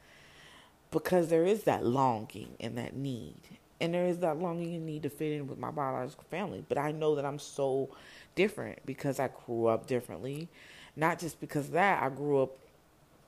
because 0.90 1.28
there 1.28 1.46
is 1.46 1.62
that 1.62 1.86
longing 1.86 2.56
and 2.58 2.76
that 2.76 2.96
need. 2.96 3.38
And 3.80 3.94
there 3.94 4.06
is 4.06 4.18
that 4.18 4.40
longing 4.40 4.74
and 4.74 4.84
need 4.84 5.04
to 5.04 5.10
fit 5.10 5.32
in 5.32 5.46
with 5.46 5.58
my 5.58 5.70
biological 5.70 6.24
family. 6.28 6.64
But 6.68 6.76
I 6.76 6.90
know 6.90 7.14
that 7.14 7.24
I'm 7.24 7.38
so 7.38 7.90
different 8.34 8.84
because 8.84 9.20
I 9.20 9.28
grew 9.46 9.66
up 9.66 9.86
differently. 9.86 10.48
Not 10.96 11.20
just 11.20 11.38
because 11.38 11.70
that, 11.70 12.02
I 12.02 12.08
grew 12.08 12.42
up 12.42 12.58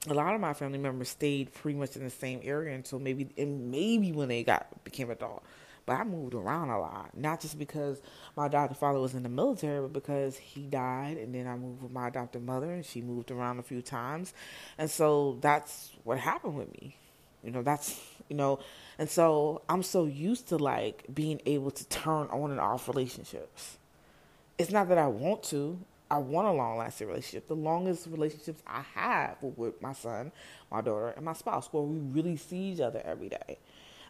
a 0.08 0.14
lot 0.14 0.34
of 0.34 0.40
my 0.40 0.52
family 0.52 0.78
members 0.78 1.10
stayed 1.10 1.52
pretty 1.52 1.78
much 1.78 1.96
in 1.96 2.02
the 2.02 2.10
same 2.10 2.40
area 2.42 2.74
until 2.74 2.98
maybe 2.98 3.28
and 3.36 3.70
maybe 3.70 4.12
when 4.12 4.28
they 4.28 4.42
got 4.42 4.82
became 4.84 5.10
adult. 5.10 5.44
But 5.88 6.00
I 6.00 6.04
moved 6.04 6.34
around 6.34 6.68
a 6.68 6.78
lot, 6.78 7.16
not 7.16 7.40
just 7.40 7.58
because 7.58 8.02
my 8.36 8.44
adopted 8.44 8.76
father 8.76 8.98
was 9.00 9.14
in 9.14 9.22
the 9.22 9.30
military, 9.30 9.80
but 9.80 9.94
because 9.94 10.36
he 10.36 10.66
died, 10.66 11.16
and 11.16 11.34
then 11.34 11.46
I 11.46 11.56
moved 11.56 11.82
with 11.82 11.90
my 11.90 12.08
adopted 12.08 12.42
mother, 12.42 12.70
and 12.70 12.84
she 12.84 13.00
moved 13.00 13.30
around 13.30 13.58
a 13.58 13.62
few 13.62 13.80
times, 13.80 14.34
and 14.76 14.90
so 14.90 15.38
that's 15.40 15.92
what 16.04 16.18
happened 16.18 16.56
with 16.58 16.70
me. 16.72 16.94
You 17.42 17.52
know, 17.52 17.62
that's 17.62 17.98
you 18.28 18.36
know, 18.36 18.58
and 18.98 19.08
so 19.08 19.62
I'm 19.66 19.82
so 19.82 20.04
used 20.04 20.48
to 20.50 20.58
like 20.58 21.06
being 21.14 21.40
able 21.46 21.70
to 21.70 21.88
turn 21.88 22.28
on 22.30 22.50
and 22.50 22.60
off 22.60 22.86
relationships. 22.86 23.78
It's 24.58 24.70
not 24.70 24.90
that 24.90 24.98
I 24.98 25.06
want 25.06 25.42
to. 25.44 25.78
I 26.10 26.18
want 26.18 26.48
a 26.48 26.52
long 26.52 26.76
lasting 26.76 27.08
relationship. 27.08 27.48
The 27.48 27.56
longest 27.56 28.08
relationships 28.08 28.62
I 28.66 28.82
have 28.94 29.36
were 29.40 29.52
with 29.56 29.80
my 29.80 29.94
son, 29.94 30.32
my 30.70 30.82
daughter, 30.82 31.14
and 31.16 31.24
my 31.24 31.32
spouse, 31.32 31.72
where 31.72 31.82
we 31.82 31.98
really 31.98 32.36
see 32.36 32.72
each 32.72 32.80
other 32.80 33.00
every 33.06 33.30
day. 33.30 33.58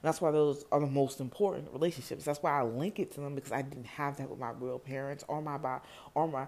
That's 0.02 0.20
why 0.20 0.30
those 0.30 0.64
are 0.70 0.80
the 0.80 0.86
most 0.86 1.20
important 1.20 1.68
relationships. 1.72 2.24
That's 2.24 2.42
why 2.42 2.58
I 2.58 2.62
link 2.62 2.98
it 2.98 3.12
to 3.12 3.20
them 3.20 3.34
because 3.34 3.52
I 3.52 3.62
didn't 3.62 3.86
have 3.86 4.16
that 4.18 4.30
with 4.30 4.38
my 4.38 4.50
real 4.50 4.78
parents 4.78 5.24
or 5.28 5.42
my 5.42 5.58
bi- 5.58 5.80
or 6.14 6.28
my 6.28 6.46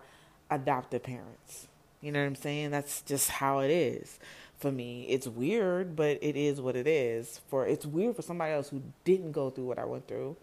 adopted 0.51 1.03
parents. 1.03 1.69
You 2.01 2.13
know 2.13 2.21
what 2.21 2.27
I'm 2.27 2.35
saying? 2.37 2.71
That's 2.71 3.03
just 3.03 3.31
how 3.31 3.59
it 3.61 3.71
is 3.71 4.19
for 4.59 4.71
me. 4.71 5.07
It's 5.09 5.27
weird, 5.27 5.97
but 5.97 6.19
it 6.23 6.37
is 6.37 6.61
what 6.61 6.77
it 6.77 6.87
is. 6.87 7.41
For 7.49 7.67
it's 7.67 7.85
weird 7.85 8.17
for 8.17 8.23
somebody 8.23 8.53
else 8.53 8.69
who 8.69 8.83
didn't 9.05 9.33
go 9.33 9.51
through 9.51 9.67
what 9.67 9.79
I 9.79 9.85
went 9.85 10.07
through. 10.07 10.37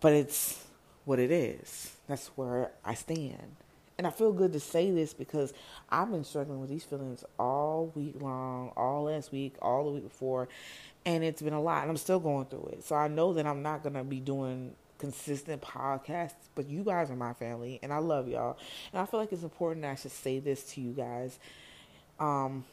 But 0.00 0.14
it's 0.14 0.64
what 1.04 1.18
it 1.18 1.30
is. 1.30 1.96
That's 2.08 2.28
where 2.36 2.72
I 2.84 2.94
stand. 2.94 3.56
And 4.00 4.06
I 4.06 4.10
feel 4.10 4.32
good 4.32 4.54
to 4.54 4.60
say 4.60 4.90
this 4.90 5.12
because 5.12 5.52
I've 5.90 6.10
been 6.10 6.24
struggling 6.24 6.58
with 6.58 6.70
these 6.70 6.84
feelings 6.84 7.22
all 7.38 7.92
week 7.94 8.14
long, 8.18 8.72
all 8.74 9.02
last 9.02 9.30
week, 9.30 9.56
all 9.60 9.84
the 9.84 9.90
week 9.90 10.04
before 10.04 10.48
and 11.04 11.22
it's 11.22 11.42
been 11.42 11.52
a 11.52 11.60
lot 11.60 11.82
and 11.82 11.90
i'm 11.90 11.98
still 11.98 12.18
going 12.18 12.46
through 12.46 12.70
it. 12.72 12.82
So 12.82 12.96
i 12.96 13.08
know 13.08 13.34
that 13.34 13.46
i'm 13.46 13.62
not 13.62 13.82
going 13.82 13.92
to 13.92 14.02
be 14.02 14.18
doing 14.18 14.72
consistent 14.96 15.60
podcasts 15.60 16.48
but 16.54 16.66
you 16.66 16.82
guys 16.82 17.10
are 17.10 17.16
my 17.16 17.34
family 17.34 17.78
and 17.82 17.92
i 17.92 17.98
love 17.98 18.26
y'all. 18.26 18.56
And 18.90 19.02
i 19.02 19.04
feel 19.04 19.20
like 19.20 19.32
it's 19.32 19.42
important 19.42 19.82
that 19.82 19.90
i 19.90 19.94
should 19.96 20.12
say 20.12 20.38
this 20.38 20.64
to 20.72 20.80
you 20.80 20.92
guys 20.92 21.38
um 22.18 22.64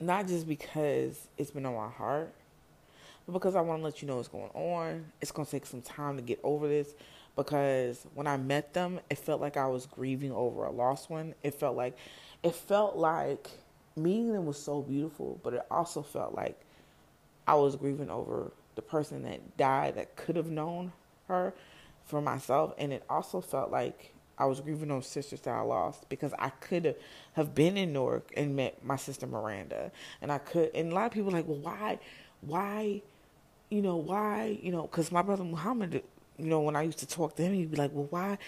not 0.00 0.26
just 0.26 0.48
because 0.48 1.28
it's 1.36 1.50
been 1.50 1.66
on 1.66 1.74
my 1.74 1.90
heart 1.90 2.32
but 3.26 3.34
because 3.34 3.56
i 3.56 3.60
want 3.60 3.80
to 3.80 3.84
let 3.84 4.00
you 4.00 4.08
know 4.08 4.16
what's 4.16 4.28
going 4.28 4.50
on. 4.54 5.04
It's 5.20 5.32
going 5.32 5.44
to 5.46 5.50
take 5.52 5.66
some 5.66 5.82
time 5.82 6.16
to 6.16 6.22
get 6.22 6.40
over 6.42 6.66
this 6.66 6.94
because 7.36 8.06
when 8.14 8.26
i 8.26 8.36
met 8.36 8.74
them 8.74 9.00
it 9.10 9.18
felt 9.18 9.40
like 9.40 9.56
i 9.56 9.66
was 9.66 9.86
grieving 9.86 10.32
over 10.32 10.64
a 10.64 10.70
lost 10.70 11.10
one 11.10 11.34
it 11.42 11.54
felt 11.54 11.76
like 11.76 11.96
it 12.42 12.54
felt 12.54 12.96
like 12.96 13.50
meeting 13.96 14.32
them 14.32 14.46
was 14.46 14.58
so 14.58 14.82
beautiful, 14.82 15.40
but 15.42 15.54
it 15.54 15.62
also 15.70 16.02
felt 16.02 16.34
like 16.34 16.60
I 17.46 17.54
was 17.54 17.76
grieving 17.76 18.10
over 18.10 18.52
the 18.74 18.82
person 18.82 19.22
that 19.22 19.56
died 19.56 19.96
that 19.96 20.16
could 20.16 20.36
have 20.36 20.50
known 20.50 20.92
her 21.28 21.54
for 22.04 22.20
myself. 22.20 22.74
And 22.78 22.92
it 22.92 23.04
also 23.08 23.40
felt 23.40 23.70
like 23.70 24.12
I 24.36 24.46
was 24.46 24.60
grieving 24.60 24.88
those 24.88 25.06
sisters 25.06 25.40
that 25.42 25.54
I 25.54 25.60
lost 25.60 26.08
because 26.08 26.32
I 26.38 26.48
could 26.50 26.96
have 27.34 27.54
been 27.54 27.76
in 27.76 27.92
Newark 27.92 28.32
and 28.36 28.56
met 28.56 28.84
my 28.84 28.96
sister 28.96 29.26
Miranda. 29.26 29.92
And 30.20 30.32
I 30.32 30.38
could, 30.38 30.70
and 30.74 30.90
a 30.90 30.94
lot 30.94 31.06
of 31.06 31.12
people 31.12 31.30
like, 31.30 31.46
well, 31.46 31.58
why, 31.58 31.98
why, 32.40 33.02
you 33.70 33.80
know, 33.80 33.96
why, 33.96 34.58
you 34.60 34.72
know, 34.72 34.82
because 34.82 35.12
my 35.12 35.22
brother 35.22 35.44
Muhammad, 35.44 36.02
you 36.38 36.46
know, 36.46 36.60
when 36.60 36.76
I 36.76 36.82
used 36.82 36.98
to 36.98 37.06
talk 37.06 37.36
to 37.36 37.42
him, 37.42 37.54
he'd 37.54 37.70
be 37.70 37.76
like, 37.76 37.90
well, 37.92 38.06
why 38.10 38.38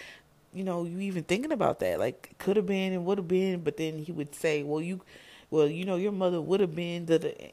you 0.57 0.65
know, 0.65 0.85
you 0.85 1.01
even 1.01 1.23
thinking 1.23 1.53
about 1.53 1.81
that? 1.81 1.99
Like, 1.99 2.35
could 2.39 2.57
have 2.57 2.65
been 2.65 2.95
and 2.95 3.05
would 3.05 3.19
have 3.19 3.29
been, 3.29 3.61
but 3.61 3.77
then 3.77 3.99
he 3.99 4.11
would 4.11 4.35
say, 4.35 4.63
well, 4.63 4.81
you, 4.81 5.03
well, 5.51 5.69
you 5.69 5.85
know, 5.85 5.97
your 5.97 6.13
mother 6.13 6.41
would 6.41 6.61
have 6.61 6.75
been, 6.75 7.07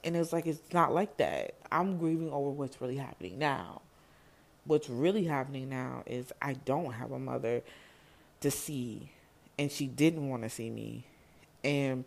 and 0.05 0.15
it's 0.15 0.31
like, 0.31 0.47
it's 0.47 0.71
not 0.71 0.93
like 0.93 1.17
that. 1.17 1.55
I'm 1.69 1.97
grieving 1.97 2.31
over 2.31 2.49
what's 2.49 2.79
really 2.79 2.95
happening 2.95 3.37
now. 3.37 3.81
What's 4.63 4.87
really 4.89 5.25
happening 5.25 5.69
now 5.69 6.03
is 6.05 6.31
I 6.41 6.53
don't 6.53 6.93
have 6.93 7.11
a 7.11 7.19
mother 7.19 7.61
to 8.39 8.49
see, 8.49 9.11
and 9.59 9.69
she 9.69 9.87
didn't 9.87 10.29
want 10.29 10.43
to 10.43 10.49
see 10.49 10.69
me. 10.69 11.05
And 11.61 12.05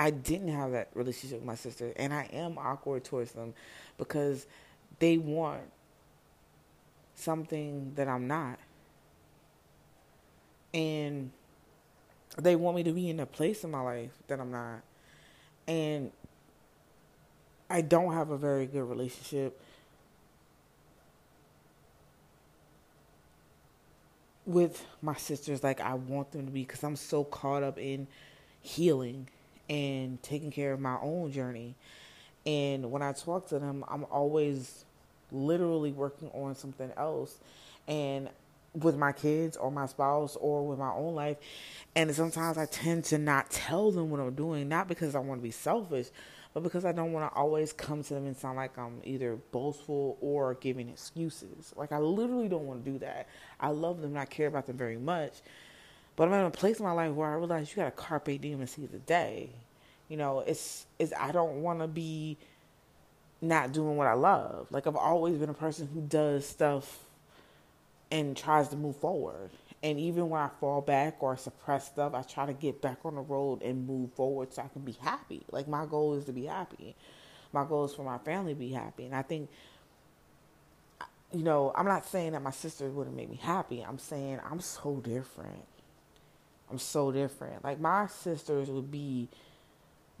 I 0.00 0.10
didn't 0.10 0.48
have 0.48 0.72
that 0.72 0.88
relationship 0.94 1.38
with 1.38 1.46
my 1.46 1.54
sister, 1.54 1.92
and 1.94 2.12
I 2.12 2.28
am 2.32 2.58
awkward 2.58 3.04
towards 3.04 3.30
them 3.32 3.54
because 3.98 4.46
they 4.98 5.16
want 5.16 5.62
something 7.14 7.92
that 7.94 8.08
I'm 8.08 8.26
not. 8.26 8.58
And 10.74 11.30
they 12.38 12.56
want 12.56 12.76
me 12.76 12.82
to 12.84 12.92
be 12.92 13.10
in 13.10 13.20
a 13.20 13.26
place 13.26 13.64
in 13.64 13.70
my 13.70 13.80
life 13.80 14.12
that 14.28 14.40
I'm 14.40 14.50
not. 14.50 14.80
And 15.68 16.10
I 17.68 17.80
don't 17.80 18.12
have 18.12 18.30
a 18.30 18.38
very 18.38 18.66
good 18.66 18.84
relationship 18.84 19.60
with 24.44 24.84
my 25.00 25.14
sisters 25.14 25.62
like 25.62 25.80
I 25.80 25.94
want 25.94 26.32
them 26.32 26.46
to 26.46 26.52
be 26.52 26.62
because 26.62 26.82
I'm 26.82 26.96
so 26.96 27.24
caught 27.24 27.62
up 27.62 27.78
in 27.78 28.06
healing 28.60 29.28
and 29.70 30.22
taking 30.22 30.50
care 30.50 30.72
of 30.72 30.80
my 30.80 30.98
own 31.00 31.32
journey. 31.32 31.74
And 32.44 32.90
when 32.90 33.02
I 33.02 33.12
talk 33.12 33.48
to 33.48 33.58
them, 33.58 33.84
I'm 33.88 34.04
always 34.10 34.84
literally 35.32 35.92
working 35.92 36.30
on 36.30 36.54
something 36.54 36.92
else. 36.96 37.38
And 37.88 38.28
with 38.74 38.96
my 38.96 39.12
kids 39.12 39.56
or 39.56 39.70
my 39.70 39.86
spouse 39.86 40.36
or 40.36 40.66
with 40.66 40.78
my 40.78 40.90
own 40.92 41.14
life. 41.14 41.36
And 41.94 42.14
sometimes 42.14 42.56
I 42.56 42.66
tend 42.66 43.04
to 43.06 43.18
not 43.18 43.50
tell 43.50 43.90
them 43.90 44.10
what 44.10 44.20
I'm 44.20 44.34
doing, 44.34 44.68
not 44.68 44.88
because 44.88 45.14
I 45.14 45.18
want 45.18 45.40
to 45.40 45.42
be 45.42 45.50
selfish, 45.50 46.08
but 46.54 46.62
because 46.62 46.84
I 46.84 46.92
don't 46.92 47.12
want 47.12 47.30
to 47.30 47.36
always 47.36 47.72
come 47.72 48.02
to 48.02 48.14
them 48.14 48.26
and 48.26 48.36
sound 48.36 48.56
like 48.56 48.76
I'm 48.78 49.00
either 49.04 49.36
boastful 49.52 50.18
or 50.20 50.54
giving 50.54 50.88
excuses. 50.88 51.72
Like 51.76 51.92
I 51.92 51.98
literally 51.98 52.48
don't 52.48 52.66
want 52.66 52.84
to 52.84 52.90
do 52.90 52.98
that. 53.00 53.28
I 53.60 53.68
love 53.68 54.00
them 54.00 54.10
and 54.10 54.18
I 54.18 54.24
care 54.24 54.48
about 54.48 54.66
them 54.66 54.76
very 54.76 54.98
much. 54.98 55.40
But 56.16 56.28
I'm 56.28 56.34
in 56.34 56.44
a 56.44 56.50
place 56.50 56.78
in 56.78 56.84
my 56.84 56.92
life 56.92 57.12
where 57.12 57.30
I 57.30 57.34
realize 57.34 57.70
you 57.70 57.76
got 57.76 57.84
to 57.84 57.90
carpe 57.90 58.40
diem 58.40 58.60
and 58.60 58.68
seize 58.68 58.90
the 58.90 58.98
day. 58.98 59.50
You 60.08 60.18
know, 60.18 60.40
it's 60.40 60.84
it's 60.98 61.12
I 61.18 61.32
don't 61.32 61.62
want 61.62 61.80
to 61.80 61.86
be 61.88 62.36
not 63.42 63.72
doing 63.72 63.96
what 63.96 64.06
I 64.06 64.14
love. 64.14 64.68
Like 64.70 64.86
I've 64.86 64.96
always 64.96 65.36
been 65.36 65.50
a 65.50 65.54
person 65.54 65.88
who 65.92 66.00
does 66.00 66.46
stuff 66.46 67.00
and 68.10 68.36
tries 68.36 68.68
to 68.68 68.76
move 68.76 68.96
forward. 68.96 69.50
And 69.82 69.98
even 69.98 70.28
when 70.28 70.40
I 70.40 70.48
fall 70.60 70.80
back 70.80 71.16
or 71.20 71.36
suppress 71.36 71.86
stuff, 71.86 72.14
I 72.14 72.22
try 72.22 72.46
to 72.46 72.52
get 72.52 72.80
back 72.80 72.98
on 73.04 73.16
the 73.16 73.20
road 73.20 73.62
and 73.62 73.86
move 73.86 74.12
forward 74.12 74.54
so 74.54 74.62
I 74.62 74.68
can 74.68 74.82
be 74.82 74.92
happy. 74.92 75.42
Like 75.50 75.66
my 75.66 75.86
goal 75.86 76.14
is 76.14 76.24
to 76.26 76.32
be 76.32 76.46
happy. 76.46 76.94
My 77.52 77.64
goal 77.64 77.84
is 77.84 77.94
for 77.94 78.04
my 78.04 78.18
family 78.18 78.54
to 78.54 78.58
be 78.58 78.70
happy. 78.70 79.06
And 79.06 79.14
I 79.14 79.22
think 79.22 79.50
you 81.32 81.42
know, 81.42 81.72
I'm 81.74 81.86
not 81.86 82.06
saying 82.06 82.32
that 82.32 82.42
my 82.42 82.50
sister 82.50 82.88
wouldn't 82.90 83.16
make 83.16 83.30
me 83.30 83.38
happy. 83.40 83.80
I'm 83.80 83.98
saying 83.98 84.40
I'm 84.48 84.60
so 84.60 84.96
different. 84.96 85.64
I'm 86.70 86.78
so 86.78 87.10
different. 87.10 87.64
Like 87.64 87.80
my 87.80 88.06
sisters 88.06 88.68
would 88.68 88.90
be 88.90 89.28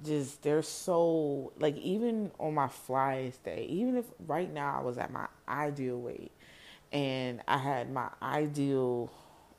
just 0.04 0.42
they're 0.42 0.62
so 0.62 1.52
like 1.58 1.76
even 1.78 2.30
on 2.38 2.54
my 2.54 2.68
flyest 2.68 3.42
day, 3.44 3.66
even 3.68 3.96
if 3.96 4.06
right 4.26 4.52
now 4.52 4.78
I 4.78 4.82
was 4.82 4.98
at 4.98 5.12
my 5.12 5.26
ideal 5.48 5.98
weight 5.98 6.32
and 6.92 7.40
I 7.48 7.58
had 7.58 7.92
my 7.92 8.08
ideal 8.20 9.10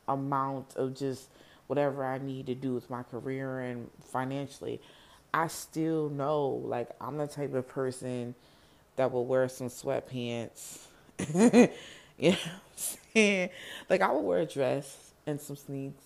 amount 0.08 0.76
of 0.76 0.94
just 0.94 1.28
whatever 1.66 2.04
I 2.04 2.18
need 2.18 2.46
to 2.46 2.54
do 2.54 2.74
with 2.74 2.90
my 2.90 3.02
career 3.02 3.60
and 3.60 3.90
financially, 4.12 4.80
I 5.32 5.48
still 5.48 6.10
know 6.10 6.62
like 6.64 6.90
I'm 7.00 7.18
the 7.18 7.26
type 7.26 7.54
of 7.54 7.66
person 7.68 8.34
that 8.96 9.10
will 9.12 9.26
wear 9.26 9.48
some 9.48 9.68
sweatpants. 9.68 10.78
you 11.34 12.30
know 12.30 12.36
what 12.36 12.38
I'm 12.46 12.96
saying? 13.14 13.50
Like 13.88 14.00
I 14.00 14.10
will 14.12 14.22
wear 14.22 14.40
a 14.40 14.46
dress 14.46 15.12
and 15.26 15.40
some 15.40 15.56
sneaks 15.56 16.02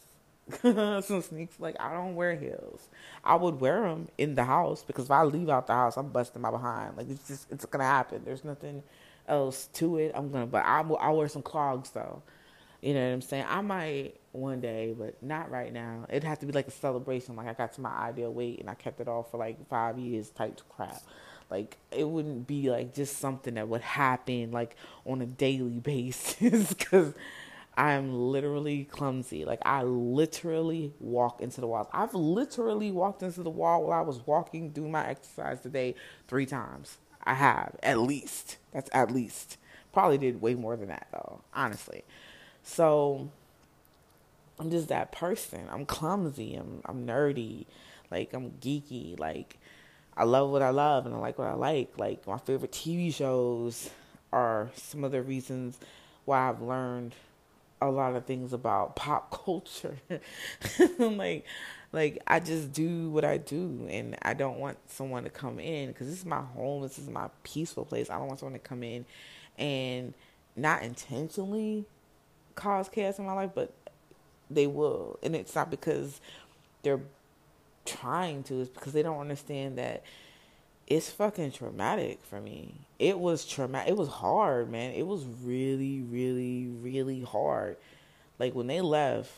some 0.63 1.23
sneaks. 1.23 1.59
Like 1.61 1.77
I 1.81 1.93
don't 1.93 2.15
wear 2.15 2.35
heels. 2.37 2.89
I 3.25 3.35
would 3.37 3.61
wear 3.61 3.83
them 3.83 4.09
in 4.19 4.35
the 4.35 4.45
house 4.45 4.83
because 4.83 5.07
if 5.07 5.11
I 5.11 5.23
leave 5.25 5.49
out 5.49 5.67
the 5.67 5.75
house, 5.75 5.97
I'm 5.97 6.09
busting 6.09 6.43
my 6.43 6.51
behind. 6.51 6.97
Like 6.97 7.09
it's 7.11 7.27
just 7.29 7.51
it's 7.51 7.65
gonna 7.67 7.85
happen. 7.85 8.23
There's 8.25 8.45
nothing 8.45 8.83
else 9.27 9.67
to 9.75 9.99
it. 9.99 10.13
I'm 10.15 10.31
gonna, 10.31 10.47
but 10.47 10.65
I 10.65 10.81
will. 10.83 10.99
I'll 10.99 11.17
wear 11.17 11.29
some 11.29 11.43
clogs 11.43 11.91
though. 11.91 12.23
You 12.81 12.95
know 12.95 13.07
what 13.07 13.15
I'm 13.15 13.21
saying? 13.23 13.47
I 13.49 13.61
might 13.61 14.21
one 14.33 14.61
day, 14.61 14.95
but 14.97 15.21
not 15.23 15.51
right 15.51 15.73
now. 15.73 16.07
It'd 16.09 16.25
have 16.25 16.39
to 16.41 16.47
be 16.47 16.53
like 16.53 16.69
a 16.69 16.73
celebration. 16.73 17.37
Like 17.37 17.49
I 17.49 17.53
got 17.53 17.73
to 17.75 17.81
my 17.81 17.91
ideal 17.91 18.33
weight 18.33 18.61
and 18.61 18.71
I 18.71 18.75
kept 18.75 19.01
it 19.01 19.09
off 19.09 19.31
for 19.31 19.39
like 19.39 19.69
five 19.69 19.99
years 19.99 20.31
type 20.31 20.61
crap. 20.69 21.03
Like 21.51 21.77
it 21.91 22.09
wouldn't 22.09 22.47
be 22.47 22.71
like 22.71 22.95
just 22.95 23.19
something 23.19 23.55
that 23.55 23.69
would 23.69 23.81
happen 23.81 24.53
like 24.53 24.77
on 25.07 25.21
a 25.23 25.27
daily 25.27 25.81
basis 25.81 26.73
because 26.73 27.15
I'm 27.79 28.13
literally 28.13 28.85
clumsy. 28.87 29.45
Like 29.45 29.61
I 29.65 29.85
literally 29.85 30.93
walk 30.99 31.41
into 31.41 31.61
the 31.61 31.69
walls. 31.69 31.87
I've 31.93 32.13
literally 32.13 32.91
walked 32.91 33.23
into 33.23 33.45
the 33.45 33.51
wall 33.51 33.85
while 33.85 34.01
I 34.01 34.03
was 34.03 34.27
walking 34.27 34.73
through 34.73 34.89
my 34.89 35.07
exercise 35.07 35.61
today 35.61 35.95
three 36.27 36.45
times. 36.45 36.99
I 37.23 37.35
have 37.35 37.77
at 37.85 38.01
least. 38.01 38.57
That's 38.73 38.91
at 38.93 39.13
least. 39.13 39.59
Probably 39.93 40.19
did 40.19 40.43
way 40.43 40.57
more 40.57 40.77
than 40.77 40.89
that 40.89 41.07
though, 41.13 41.43
honestly. 41.55 42.03
So 42.65 43.31
I'm 44.59 44.73
just 44.73 44.89
that 44.89 45.13
person. 45.13 45.69
I'm 45.71 45.87
clumsy. 45.87 46.57
I'm 46.57 46.83
I'm 46.85 47.07
nerdy. 47.07 47.67
Like 48.11 48.35
I'm 48.35 48.51
geeky. 48.61 49.17
Like 49.17 49.57
I 50.17 50.25
love 50.25 50.51
what 50.51 50.63
I 50.63 50.71
love 50.71 51.07
and 51.07 51.15
I 51.15 51.19
like 51.19 51.39
what 51.39 51.47
I 51.47 51.55
like. 51.55 51.97
Like 51.97 52.27
my 52.27 52.39
favorite 52.39 52.73
TV 52.73 53.15
shows 53.15 53.91
are 54.33 54.71
some 54.75 55.05
of 55.05 55.13
the 55.13 55.23
reasons 55.23 55.79
why 56.25 56.49
I've 56.49 56.61
learned 56.61 57.15
a 57.81 57.91
lot 57.91 58.17
of 58.17 58.25
things 58.25 58.53
about 58.53 58.97
pop 58.97 59.31
culture. 59.45 59.97
like 60.99 61.45
like 61.93 62.23
I 62.27 62.41
just 62.41 62.73
do 62.73 63.11
what 63.11 63.25
I 63.25 63.39
do 63.39 63.87
and 63.91 64.17
I 64.23 64.35
don't 64.35 64.59
want 64.59 64.79
someone 64.89 65.25
to 65.25 65.31
come 65.31 65.59
in 65.59 65.93
cuz 65.95 66.07
this 66.09 66.19
is 66.19 66.27
my 66.27 66.43
home, 66.43 66.83
this 66.83 66.99
is 66.99 67.09
my 67.09 67.29
peaceful 67.43 67.85
place. 67.85 68.11
I 68.11 68.19
don't 68.19 68.29
want 68.29 68.41
someone 68.41 68.59
to 68.59 68.67
come 68.67 68.83
in 68.83 69.05
and 69.59 70.15
not 70.57 70.83
intentionally 70.83 71.87
cause 72.55 72.89
chaos 72.89 73.19
in 73.19 73.27
my 73.27 73.33
life, 73.33 73.51
but 73.55 73.73
they 74.51 74.67
will. 74.67 75.19
And 75.23 75.35
it's 75.37 75.55
not 75.55 75.71
because 75.71 76.21
they're 76.83 77.01
trying 77.85 78.43
to, 78.45 78.61
it's 78.63 78.71
because 78.71 78.93
they 78.93 79.03
don't 79.03 79.21
understand 79.21 79.79
that 79.79 80.03
it's 80.89 81.11
fucking 81.11 81.53
traumatic 81.53 82.19
for 82.23 82.41
me. 82.41 82.73
It 82.99 83.19
was 83.19 83.45
traumatic. 83.45 83.91
It 83.91 83.97
was 83.99 84.09
hard, 84.09 84.71
man. 84.71 84.93
It 84.95 85.07
was 85.07 85.27
really, 85.45 86.01
really, 86.01 86.67
really 86.67 87.21
hard. 87.21 87.77
Like 88.39 88.55
when 88.55 88.69
they 88.69 88.81
left, 88.81 89.31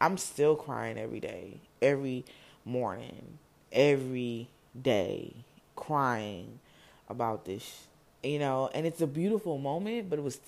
I'm 0.00 0.16
still 0.16 0.54
crying 0.54 0.98
every 0.98 1.18
day, 1.18 1.60
every 1.80 2.24
morning, 2.64 3.38
every 3.72 4.48
day, 4.80 5.34
crying 5.74 6.60
about 7.08 7.44
this, 7.44 7.88
you 8.22 8.38
know. 8.38 8.70
And 8.72 8.86
it's 8.86 9.00
a 9.00 9.06
beautiful 9.08 9.58
moment, 9.58 10.10
but 10.10 10.20
it 10.20 10.22
was 10.22 10.38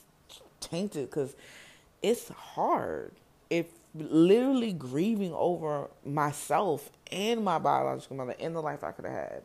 tainted 0.60 1.10
because 1.10 1.34
it's 2.02 2.28
hard. 2.28 3.10
It 3.50 3.68
literally 3.96 4.72
grieving 4.72 5.32
over 5.32 5.88
myself 6.04 6.90
and 7.10 7.44
my 7.44 7.58
biological 7.58 8.16
mother 8.16 8.36
and 8.38 8.54
the 8.54 8.62
life 8.62 8.84
I 8.84 8.92
could 8.92 9.06
have 9.06 9.14
had 9.14 9.42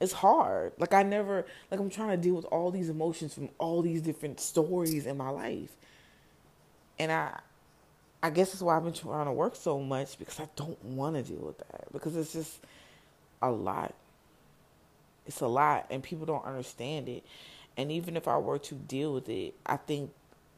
it's 0.00 0.12
hard. 0.12 0.72
Like 0.78 0.92
I 0.92 1.02
never 1.02 1.46
like 1.70 1.80
I'm 1.80 1.90
trying 1.90 2.10
to 2.10 2.16
deal 2.16 2.34
with 2.34 2.44
all 2.46 2.70
these 2.70 2.88
emotions 2.88 3.34
from 3.34 3.48
all 3.58 3.82
these 3.82 4.02
different 4.02 4.40
stories 4.40 5.06
in 5.06 5.16
my 5.16 5.30
life. 5.30 5.70
And 6.98 7.10
I 7.10 7.40
I 8.22 8.30
guess 8.30 8.52
that's 8.52 8.62
why 8.62 8.76
I've 8.76 8.84
been 8.84 8.92
trying 8.92 9.26
to 9.26 9.32
work 9.32 9.56
so 9.56 9.80
much 9.80 10.18
because 10.18 10.40
I 10.40 10.48
don't 10.56 10.82
want 10.84 11.16
to 11.16 11.22
deal 11.22 11.44
with 11.44 11.58
that 11.58 11.92
because 11.92 12.16
it's 12.16 12.32
just 12.32 12.58
a 13.40 13.50
lot. 13.50 13.94
It's 15.26 15.40
a 15.40 15.46
lot 15.46 15.86
and 15.90 16.02
people 16.02 16.26
don't 16.26 16.44
understand 16.44 17.08
it. 17.08 17.24
And 17.76 17.92
even 17.92 18.16
if 18.16 18.26
I 18.26 18.38
were 18.38 18.58
to 18.58 18.74
deal 18.74 19.12
with 19.12 19.28
it, 19.28 19.54
I 19.64 19.76
think 19.76 20.10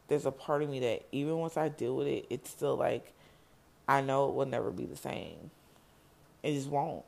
there's 0.09 0.27
a 0.27 0.31
part 0.31 0.62
of 0.62 0.70
me 0.70 0.81
that 0.81 1.03
even 1.12 1.37
once 1.38 1.57
I 1.57 1.68
deal 1.68 1.96
with 1.96 2.07
it, 2.07 2.27
it's 2.31 2.51
still 2.51 2.77
like 2.77 3.12
I 3.88 4.01
know 4.01 4.29
it 4.29 4.35
will 4.35 4.46
never 4.46 4.70
be 4.70 4.85
the 4.85 4.96
same. 4.96 5.51
It 6.42 6.55
just 6.55 6.68
won't. 6.68 7.05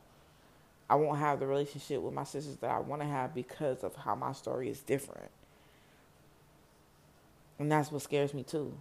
I 0.91 0.97
won't 0.97 1.21
have 1.21 1.39
the 1.39 1.47
relationship 1.47 2.03
with 2.03 2.13
my 2.13 2.25
sisters 2.25 2.57
that 2.57 2.71
I 2.71 2.81
want 2.81 3.01
to 3.01 3.07
have 3.07 3.33
because 3.33 3.85
of 3.85 3.95
how 3.95 4.17
my 4.17 4.33
story 4.33 4.69
is 4.69 4.81
different. 4.81 5.31
And 7.61 7.71
that's 7.71 7.93
what 7.93 8.03
scares 8.03 8.35
me 8.35 8.43
too. 8.43 8.77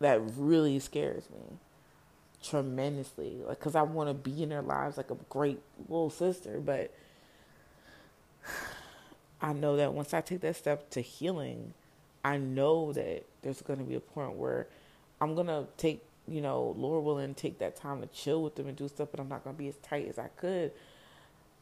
That 0.00 0.20
really 0.36 0.78
scares 0.78 1.24
me 1.30 1.56
tremendously. 2.42 3.38
Like, 3.46 3.58
cause 3.60 3.74
I 3.74 3.80
want 3.80 4.10
to 4.10 4.14
be 4.14 4.42
in 4.42 4.50
their 4.50 4.60
lives 4.60 4.98
like 4.98 5.10
a 5.10 5.16
great 5.30 5.58
little 5.88 6.10
sister, 6.10 6.60
but 6.60 6.92
I 9.40 9.54
know 9.54 9.76
that 9.76 9.94
once 9.94 10.12
I 10.12 10.20
take 10.20 10.42
that 10.42 10.56
step 10.56 10.90
to 10.90 11.00
healing, 11.00 11.72
I 12.22 12.36
know 12.36 12.92
that 12.92 13.24
there's 13.40 13.62
going 13.62 13.78
to 13.78 13.86
be 13.86 13.94
a 13.94 14.00
point 14.00 14.34
where 14.34 14.66
I'm 15.18 15.34
gonna 15.34 15.66
take, 15.78 16.04
you 16.28 16.42
know, 16.42 16.74
Lord 16.76 17.04
willing, 17.04 17.34
take 17.34 17.58
that 17.60 17.74
time 17.74 18.02
to 18.02 18.06
chill 18.08 18.42
with 18.42 18.56
them 18.56 18.68
and 18.68 18.76
do 18.76 18.86
stuff, 18.86 19.08
but 19.10 19.18
I'm 19.18 19.28
not 19.30 19.44
gonna 19.44 19.56
be 19.56 19.68
as 19.68 19.76
tight 19.76 20.08
as 20.08 20.18
I 20.18 20.28
could 20.36 20.72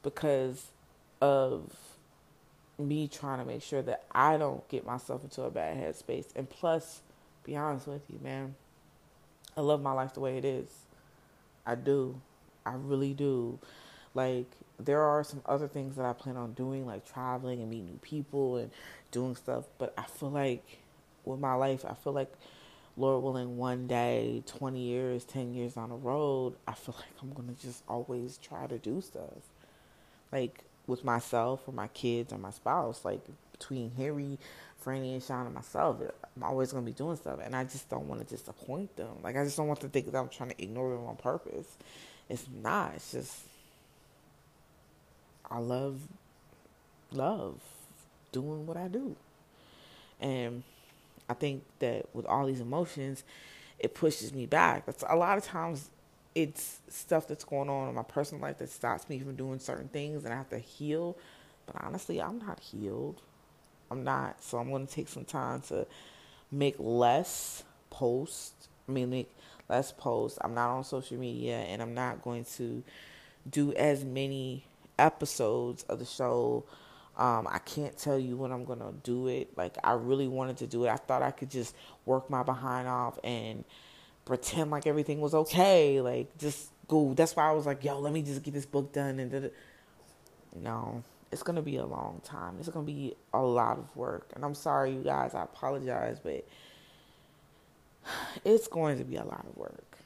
because 0.06 0.66
of 1.20 1.74
me 2.78 3.08
trying 3.08 3.40
to 3.40 3.44
make 3.44 3.60
sure 3.60 3.82
that 3.82 4.04
I 4.12 4.36
don't 4.36 4.66
get 4.68 4.86
myself 4.86 5.24
into 5.24 5.42
a 5.42 5.50
bad 5.50 5.76
headspace. 5.76 6.26
And 6.36 6.48
plus, 6.48 7.02
be 7.42 7.56
honest 7.56 7.88
with 7.88 8.02
you, 8.08 8.20
man, 8.22 8.54
I 9.56 9.62
love 9.62 9.82
my 9.82 9.90
life 9.90 10.14
the 10.14 10.20
way 10.20 10.38
it 10.38 10.44
is. 10.44 10.68
I 11.66 11.74
do. 11.74 12.20
I 12.64 12.74
really 12.74 13.14
do. 13.14 13.58
Like, 14.14 14.46
there 14.78 15.02
are 15.02 15.24
some 15.24 15.42
other 15.44 15.66
things 15.66 15.96
that 15.96 16.06
I 16.06 16.12
plan 16.12 16.36
on 16.36 16.52
doing, 16.52 16.86
like 16.86 17.04
traveling 17.04 17.60
and 17.60 17.68
meeting 17.68 17.86
new 17.86 17.98
people 18.00 18.58
and 18.58 18.70
doing 19.10 19.34
stuff. 19.34 19.64
But 19.76 19.92
I 19.98 20.04
feel 20.04 20.30
like 20.30 20.78
with 21.24 21.40
my 21.40 21.54
life, 21.54 21.84
I 21.84 21.94
feel 21.94 22.12
like, 22.12 22.32
Lord 22.96 23.24
willing, 23.24 23.56
one 23.56 23.88
day, 23.88 24.44
20 24.46 24.78
years, 24.78 25.24
10 25.24 25.52
years 25.52 25.74
down 25.74 25.88
the 25.88 25.96
road, 25.96 26.54
I 26.68 26.74
feel 26.74 26.94
like 26.96 27.20
I'm 27.20 27.32
going 27.32 27.52
to 27.52 27.60
just 27.60 27.82
always 27.88 28.38
try 28.38 28.68
to 28.68 28.78
do 28.78 29.00
stuff. 29.00 29.42
Like, 30.36 30.66
with 30.86 31.04
myself 31.04 31.62
or 31.66 31.72
my 31.72 31.88
kids 31.88 32.32
or 32.32 32.38
my 32.38 32.50
spouse. 32.50 33.04
Like 33.04 33.20
between 33.52 33.90
Harry, 33.96 34.38
Franny, 34.84 35.14
and 35.14 35.22
Sean 35.22 35.46
and 35.46 35.54
myself, 35.54 36.00
I'm 36.36 36.42
always 36.42 36.72
gonna 36.72 36.84
be 36.84 36.92
doing 36.92 37.16
stuff, 37.16 37.40
and 37.42 37.54
I 37.54 37.64
just 37.64 37.88
don't 37.88 38.08
want 38.08 38.26
to 38.26 38.34
disappoint 38.34 38.96
them. 38.96 39.18
Like 39.22 39.36
I 39.36 39.44
just 39.44 39.56
don't 39.56 39.68
want 39.68 39.80
to 39.80 39.88
think 39.88 40.10
that 40.10 40.18
I'm 40.18 40.28
trying 40.28 40.50
to 40.50 40.62
ignore 40.62 40.90
them 40.90 41.06
on 41.06 41.16
purpose. 41.16 41.66
It's 42.28 42.46
not. 42.62 42.94
It's 42.94 43.12
just 43.12 43.40
I 45.50 45.58
love 45.58 46.00
love 47.12 47.60
doing 48.32 48.66
what 48.66 48.76
I 48.76 48.88
do, 48.88 49.16
and 50.20 50.62
I 51.28 51.34
think 51.34 51.64
that 51.80 52.06
with 52.14 52.26
all 52.26 52.46
these 52.46 52.60
emotions, 52.60 53.24
it 53.78 53.94
pushes 53.94 54.32
me 54.32 54.46
back. 54.46 54.86
That's 54.86 55.04
a 55.08 55.16
lot 55.16 55.38
of 55.38 55.44
times 55.44 55.90
it's 56.36 56.80
stuff 56.90 57.26
that's 57.26 57.44
going 57.44 57.70
on 57.70 57.88
in 57.88 57.94
my 57.94 58.02
personal 58.02 58.42
life 58.42 58.58
that 58.58 58.68
stops 58.68 59.08
me 59.08 59.18
from 59.18 59.36
doing 59.36 59.58
certain 59.58 59.88
things 59.88 60.22
and 60.22 60.34
I 60.34 60.36
have 60.36 60.50
to 60.50 60.58
heal. 60.58 61.16
But 61.64 61.82
honestly, 61.82 62.20
I'm 62.20 62.38
not 62.38 62.60
healed. 62.60 63.22
I'm 63.90 64.04
not. 64.04 64.44
So 64.44 64.58
I'm 64.58 64.68
going 64.68 64.86
to 64.86 64.92
take 64.92 65.08
some 65.08 65.24
time 65.24 65.62
to 65.68 65.86
make 66.52 66.74
less 66.78 67.64
posts. 67.88 68.68
I 68.86 68.92
mean, 68.92 69.08
make 69.08 69.34
less 69.70 69.92
posts. 69.92 70.38
I'm 70.42 70.52
not 70.52 70.68
on 70.68 70.84
social 70.84 71.16
media 71.16 71.56
and 71.60 71.80
I'm 71.80 71.94
not 71.94 72.20
going 72.20 72.44
to 72.56 72.82
do 73.50 73.72
as 73.72 74.04
many 74.04 74.66
episodes 74.98 75.84
of 75.84 75.98
the 75.98 76.04
show. 76.04 76.64
Um, 77.16 77.48
I 77.50 77.60
can't 77.60 77.96
tell 77.96 78.18
you 78.18 78.36
when 78.36 78.52
I'm 78.52 78.66
going 78.66 78.80
to 78.80 78.92
do 79.04 79.28
it. 79.28 79.56
Like, 79.56 79.78
I 79.82 79.92
really 79.92 80.28
wanted 80.28 80.58
to 80.58 80.66
do 80.66 80.84
it. 80.84 80.90
I 80.90 80.96
thought 80.96 81.22
I 81.22 81.30
could 81.30 81.50
just 81.50 81.74
work 82.04 82.28
my 82.28 82.42
behind 82.42 82.88
off 82.88 83.18
and 83.24 83.64
pretend 84.26 84.70
like 84.70 84.86
everything 84.86 85.22
was 85.22 85.34
okay. 85.34 86.02
Like 86.02 86.36
just 86.36 86.70
go. 86.88 87.14
That's 87.14 87.34
why 87.34 87.48
I 87.48 87.52
was 87.52 87.64
like, 87.64 87.82
yo, 87.82 87.98
let 87.98 88.12
me 88.12 88.20
just 88.20 88.42
get 88.42 88.52
this 88.52 88.66
book 88.66 88.92
done 88.92 89.18
and 89.18 89.30
did 89.30 89.52
No, 90.54 91.02
it's 91.32 91.42
gonna 91.42 91.62
be 91.62 91.76
a 91.76 91.86
long 91.86 92.20
time. 92.22 92.56
It's 92.58 92.68
gonna 92.68 92.84
be 92.84 93.16
a 93.32 93.40
lot 93.40 93.78
of 93.78 93.96
work. 93.96 94.30
And 94.34 94.44
I'm 94.44 94.54
sorry, 94.54 94.92
you 94.92 95.02
guys. 95.02 95.34
I 95.34 95.44
apologize, 95.44 96.18
but 96.22 96.46
it's 98.44 98.68
going 98.68 98.98
to 98.98 99.04
be 99.04 99.16
a 99.16 99.24
lot 99.24 99.46
of 99.48 99.56
work 99.56 99.96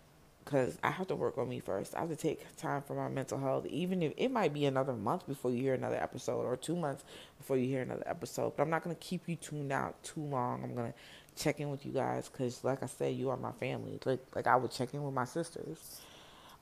because 0.44 0.78
I 0.82 0.90
have 0.90 1.06
to 1.08 1.16
work 1.16 1.38
on 1.38 1.48
me 1.48 1.60
first. 1.60 1.94
I 1.94 2.00
have 2.00 2.08
to 2.08 2.16
take 2.16 2.56
time 2.56 2.82
for 2.82 2.94
my 2.94 3.08
mental 3.08 3.38
health, 3.38 3.66
even 3.66 4.02
if 4.02 4.12
it 4.16 4.30
might 4.30 4.52
be 4.52 4.66
another 4.66 4.94
month 4.94 5.26
before 5.26 5.50
you 5.50 5.62
hear 5.62 5.74
another 5.74 5.96
episode 5.96 6.44
or 6.44 6.56
two 6.56 6.74
months 6.76 7.04
before 7.38 7.56
you 7.56 7.66
hear 7.66 7.82
another 7.82 8.02
episode. 8.06 8.56
But 8.56 8.64
I'm 8.64 8.70
not 8.70 8.82
going 8.82 8.94
to 8.94 9.00
keep 9.00 9.28
you 9.28 9.36
tuned 9.36 9.72
out 9.72 10.02
too 10.02 10.20
long. 10.20 10.64
I'm 10.64 10.74
going 10.74 10.92
to 10.92 10.98
check 11.36 11.60
in 11.60 11.70
with 11.70 11.86
you 11.86 11.92
guys 11.92 12.28
because, 12.28 12.62
like 12.64 12.82
I 12.82 12.86
said, 12.86 13.14
you 13.14 13.30
are 13.30 13.36
my 13.36 13.52
family. 13.52 13.98
Like, 14.04 14.20
like 14.34 14.46
I 14.46 14.56
would 14.56 14.70
check 14.70 14.94
in 14.94 15.02
with 15.02 15.14
my 15.14 15.24
sisters. 15.24 16.00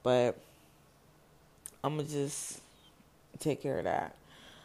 But 0.03 0.39
I'm 1.83 1.99
to 1.99 2.05
just 2.05 2.61
take 3.39 3.63
care 3.63 3.79
of 3.79 3.85
that. 3.85 4.15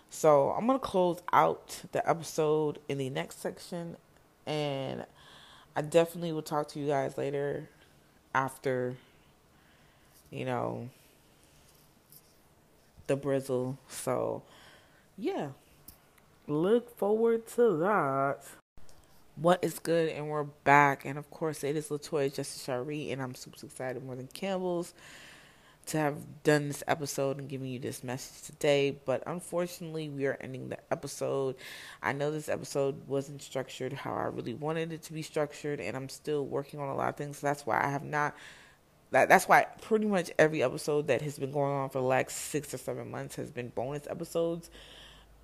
So 0.09 0.51
I'm 0.51 0.67
to 0.67 0.79
close 0.79 1.19
out 1.31 1.81
the 1.91 2.07
episode 2.07 2.79
in 2.87 2.97
the 2.97 3.09
next 3.09 3.41
section. 3.41 3.97
And 4.45 5.05
I 5.75 5.81
definitely 5.81 6.31
will 6.31 6.41
talk 6.41 6.67
to 6.69 6.79
you 6.79 6.87
guys 6.87 7.17
later 7.17 7.69
after, 8.35 8.95
you 10.29 10.45
know, 10.45 10.89
the 13.07 13.17
brizzle. 13.17 13.77
So, 13.87 14.43
yeah. 15.17 15.49
Look 16.47 16.97
forward 16.97 17.47
to 17.55 17.77
that. 17.77 18.39
What 19.35 19.63
is 19.63 19.79
good? 19.79 20.09
And 20.09 20.29
we're 20.29 20.43
back. 20.43 21.05
And 21.05 21.17
of 21.17 21.29
course, 21.31 21.63
it 21.63 21.75
is 21.75 21.89
Latoya 21.89 22.33
Justice 22.33 22.63
Shari, 22.63 23.11
and 23.11 23.21
I'm 23.21 23.33
super 23.33 23.65
excited 23.65 24.03
more 24.03 24.15
than 24.15 24.27
Campbell's 24.27 24.93
to 25.87 25.97
have 25.97 26.43
done 26.43 26.67
this 26.67 26.83
episode 26.87 27.39
and 27.39 27.49
giving 27.49 27.67
you 27.67 27.79
this 27.79 28.03
message 28.03 28.45
today. 28.45 28.95
But 29.05 29.23
unfortunately, 29.25 30.07
we 30.07 30.27
are 30.27 30.37
ending 30.39 30.69
the 30.69 30.77
episode. 30.91 31.55
I 32.01 32.13
know 32.13 32.29
this 32.29 32.47
episode 32.47 33.07
wasn't 33.07 33.41
structured 33.41 33.91
how 33.91 34.13
I 34.13 34.25
really 34.25 34.53
wanted 34.53 34.93
it 34.93 35.01
to 35.03 35.13
be 35.13 35.23
structured, 35.23 35.79
and 35.79 35.97
I'm 35.97 36.09
still 36.09 36.45
working 36.45 36.79
on 36.79 36.89
a 36.89 36.95
lot 36.95 37.09
of 37.09 37.15
things. 37.15 37.39
So 37.39 37.47
that's 37.47 37.65
why 37.65 37.83
I 37.83 37.89
have 37.89 38.03
not. 38.03 38.35
That, 39.09 39.29
that's 39.29 39.47
why 39.47 39.65
pretty 39.81 40.05
much 40.05 40.31
every 40.37 40.61
episode 40.61 41.07
that 41.07 41.21
has 41.23 41.39
been 41.39 41.51
going 41.51 41.71
on 41.71 41.89
for 41.89 41.99
the 41.99 42.07
last 42.07 42.37
six 42.37 42.71
or 42.73 42.77
seven 42.77 43.09
months 43.09 43.35
has 43.35 43.49
been 43.49 43.69
bonus 43.69 44.07
episodes 44.07 44.69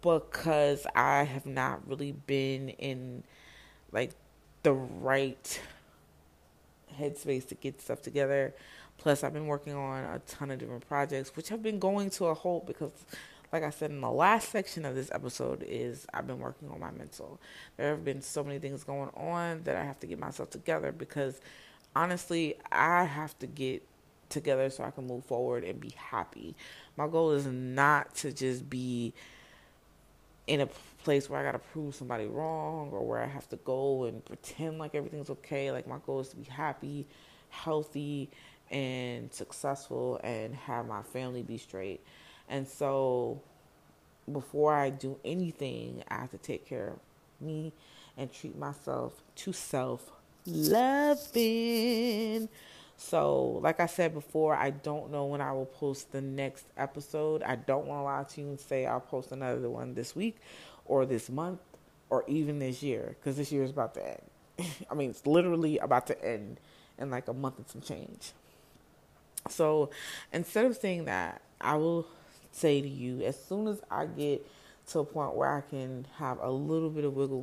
because 0.02 0.88
I 0.95 1.23
have 1.23 1.45
not 1.45 1.88
really 1.88 2.12
been 2.12 2.69
in 2.69 3.23
like 3.91 4.12
the 4.63 4.73
right 4.73 5.62
headspace 6.99 7.47
to 7.47 7.56
get 7.56 7.82
stuff 7.82 8.02
together. 8.02 8.54
Plus, 8.97 9.23
I've 9.23 9.34
been 9.34 9.47
working 9.47 9.73
on 9.73 10.04
a 10.04 10.19
ton 10.19 10.52
of 10.52 10.60
different 10.60 10.88
projects, 10.88 11.36
which 11.36 11.49
have 11.49 11.63
been 11.63 11.80
going 11.80 12.10
to 12.12 12.25
a 12.25 12.34
halt 12.34 12.67
because, 12.67 12.91
like 13.54 13.63
I 13.63 13.69
said 13.69 13.91
in 13.91 14.02
the 14.02 14.12
last 14.12 14.49
section 14.49 14.84
of 14.84 14.93
this 14.93 15.10
episode, 15.13 15.63
is 15.65 16.06
I've 16.13 16.28
been 16.28 16.39
working 16.39 16.69
on 16.69 16.82
my 16.82 16.91
mental. 16.91 17.39
There 17.78 17.91
have 17.91 18.04
been 18.04 18.21
so 18.21 18.43
many 18.43 18.60
things 18.60 18.84
going 18.84 19.10
on 19.15 19.63
that 19.63 19.78
I 19.78 19.84
have 19.84 19.99
to 20.02 20.08
get 20.08 20.19
myself 20.19 20.49
together 20.49 20.91
because, 20.91 21.39
honestly, 21.95 22.56
I 22.71 23.06
have 23.06 23.39
to 23.39 23.47
get 23.47 23.84
together 24.28 24.69
so 24.69 24.84
I 24.84 24.91
can 24.91 25.08
move 25.08 25.25
forward 25.25 25.63
and 25.63 25.80
be 25.80 25.93
happy. 25.95 26.56
My 26.97 27.08
goal 27.08 27.32
is 27.32 27.45
not 27.45 28.15
to 28.15 28.34
just 28.34 28.69
be 28.69 29.13
in 30.45 30.62
a 30.62 30.67
place 31.04 31.30
where 31.30 31.40
I 31.40 31.44
gotta 31.44 31.60
prove 31.60 31.96
somebody 31.96 32.26
wrong 32.26 32.90
or 32.92 33.06
where 33.06 33.22
I 33.22 33.28
have 33.28 33.48
to 33.50 33.56
go 33.58 34.04
and 34.04 34.24
pretend 34.26 34.80
like 34.80 34.96
everything's 34.96 35.30
okay. 35.30 35.72
Like 35.72 35.88
my 35.88 35.98
goal 36.06 36.20
is 36.20 36.30
to 36.30 36.36
be 36.36 36.46
happy, 36.46 37.08
healthy, 37.50 38.30
and 38.72 39.34
successful 39.34 40.20
and 40.24 40.54
have 40.56 40.88
my 40.88 41.02
family 41.02 41.42
be 41.42 41.58
straight. 41.58 42.02
And 42.50 42.68
so 42.68 43.42
before 44.32 44.74
I 44.74 44.90
do 44.90 45.18
anything, 45.26 46.04
I 46.10 46.16
have 46.16 46.32
to 46.32 46.38
take 46.38 46.68
care 46.68 46.90
of 46.90 47.00
me 47.42 47.74
and 48.18 48.32
treat 48.32 48.58
myself 48.58 49.22
to 49.36 49.54
self 49.54 50.12
loving. 50.46 51.30
So, 52.98 53.60
like 53.64 53.80
I 53.80 53.86
said 53.86 54.14
before, 54.14 54.54
I 54.54 54.72
don't 54.72 55.10
know 55.10 55.26
when 55.26 55.40
I 55.40 55.54
will 55.54 55.66
post 55.66 56.12
the 56.12 56.20
next 56.20 56.66
episode. 56.76 57.42
I 57.44 57.56
don't 57.56 57.86
want 57.86 58.02
to 58.02 58.04
lie 58.04 58.24
to 58.24 58.42
you 58.42 58.48
and 58.50 58.60
say 58.60 58.86
I'll 58.86 59.00
post 59.00 59.32
another 59.32 59.70
one 59.70 59.94
this 59.94 60.18
week 60.18 60.36
or 60.89 61.06
this 61.06 61.30
month 61.30 61.62
or 62.10 62.25
even 62.28 62.60
this 62.60 62.84
year 62.84 63.15
because 63.19 63.38
this 63.38 63.52
year 63.52 63.63
is 63.63 63.69
about 63.69 63.93
to 63.93 64.06
end. 64.06 64.73
I 64.91 64.95
mean, 64.95 65.12
it's 65.12 65.25
literally 65.25 65.78
about 65.78 66.08
to 66.08 66.25
end 66.25 66.60
in 66.97 67.10
like 67.10 67.30
a 67.30 67.34
month 67.34 67.58
and 67.58 67.69
some 67.69 67.82
change. 67.82 68.34
So, 69.47 69.89
instead 70.34 70.65
of 70.65 70.75
saying 70.75 71.06
that, 71.06 71.41
I 71.62 71.75
will 71.75 72.06
say 72.52 72.82
to 72.82 72.88
you 72.88 73.21
as 73.21 73.41
soon 73.41 73.67
as 73.67 73.82
I 73.89 74.06
get 74.06 74.45
to 74.88 74.99
a 74.99 75.06
point 75.06 75.36
where 75.36 75.56
I 75.56 75.62
can 75.62 76.08
have 76.17 76.39
a 76.41 76.49
little 76.52 76.89
bit 76.89 77.06
of 77.06 77.15
wiggle 77.15 77.41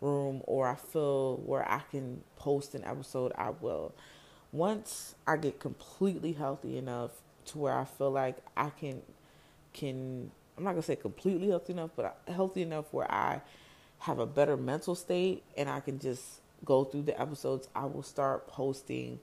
room 0.00 0.42
or 0.44 0.68
I 0.68 0.74
feel 0.74 1.36
where 1.36 1.66
I 1.66 1.80
can 1.90 2.22
post 2.36 2.74
an 2.74 2.84
episode, 2.84 3.32
I 3.38 3.50
will 3.50 3.94
once 4.52 5.14
I 5.26 5.36
get 5.36 5.58
completely 5.58 6.32
healthy 6.32 6.76
enough 6.76 7.10
to 7.46 7.58
where 7.58 7.76
I 7.76 7.84
feel 7.84 8.10
like 8.10 8.36
I 8.56 8.70
can 8.70 9.02
can 9.72 10.30
I'm 10.56 10.64
not 10.64 10.70
gonna 10.70 10.82
say 10.82 10.96
completely 10.96 11.48
healthy 11.48 11.72
enough, 11.72 11.90
but 11.96 12.20
healthy 12.28 12.62
enough 12.62 12.86
where 12.92 13.10
I 13.10 13.40
have 14.00 14.18
a 14.18 14.26
better 14.26 14.56
mental 14.56 14.94
state 14.94 15.42
and 15.56 15.68
I 15.68 15.80
can 15.80 15.98
just 15.98 16.40
go 16.64 16.84
through 16.84 17.02
the 17.02 17.20
episodes. 17.20 17.68
I 17.74 17.86
will 17.86 18.02
start 18.02 18.46
posting 18.48 19.18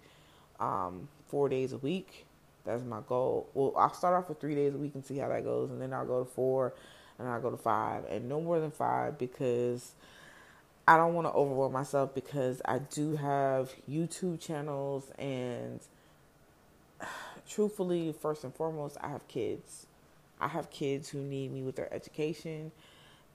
um, 0.60 1.08
four 1.28 1.50
days 1.50 1.74
a 1.74 1.78
week. 1.78 2.26
That's 2.66 2.84
my 2.84 3.00
goal. 3.08 3.50
Well, 3.54 3.74
I'll 3.76 3.94
start 3.94 4.16
off 4.16 4.30
with 4.30 4.40
three 4.40 4.56
days 4.56 4.76
a 4.76 4.78
week 4.78 4.94
and 4.94 5.04
see 5.06 5.18
how 5.18 5.30
that 5.30 5.44
goes, 5.44 5.72
and 5.72 5.82
then 5.82 5.94
I'll 5.94 6.06
go 6.06 6.24
to 6.24 6.30
four, 6.30 6.74
and 7.18 7.28
I'll 7.28 7.42
go 7.42 7.50
to 7.50 7.58
five, 7.58 8.06
and 8.10 8.30
no 8.30 8.40
more 8.40 8.60
than 8.60 8.72
five 8.72 9.18
because 9.18 9.94
I 10.88 10.98
don't 10.98 11.14
want 11.14 11.28
to 11.28 11.34
overwhelm 11.34 11.74
myself 11.74 12.14
because 12.14 12.62
I 12.66 12.80
do 12.80 13.16
have 13.16 13.74
YouTube 13.90 14.40
channels 14.40 15.12
and 15.18 15.80
truthfully, 17.50 18.14
first 18.20 18.44
and 18.44 18.54
foremost, 18.54 18.98
I 19.02 19.10
have 19.10 19.28
kids. 19.28 19.88
I 20.42 20.48
have 20.48 20.70
kids 20.70 21.10
who 21.10 21.20
need 21.20 21.52
me 21.54 21.64
with 21.64 21.76
their 21.76 21.94
education 21.94 22.72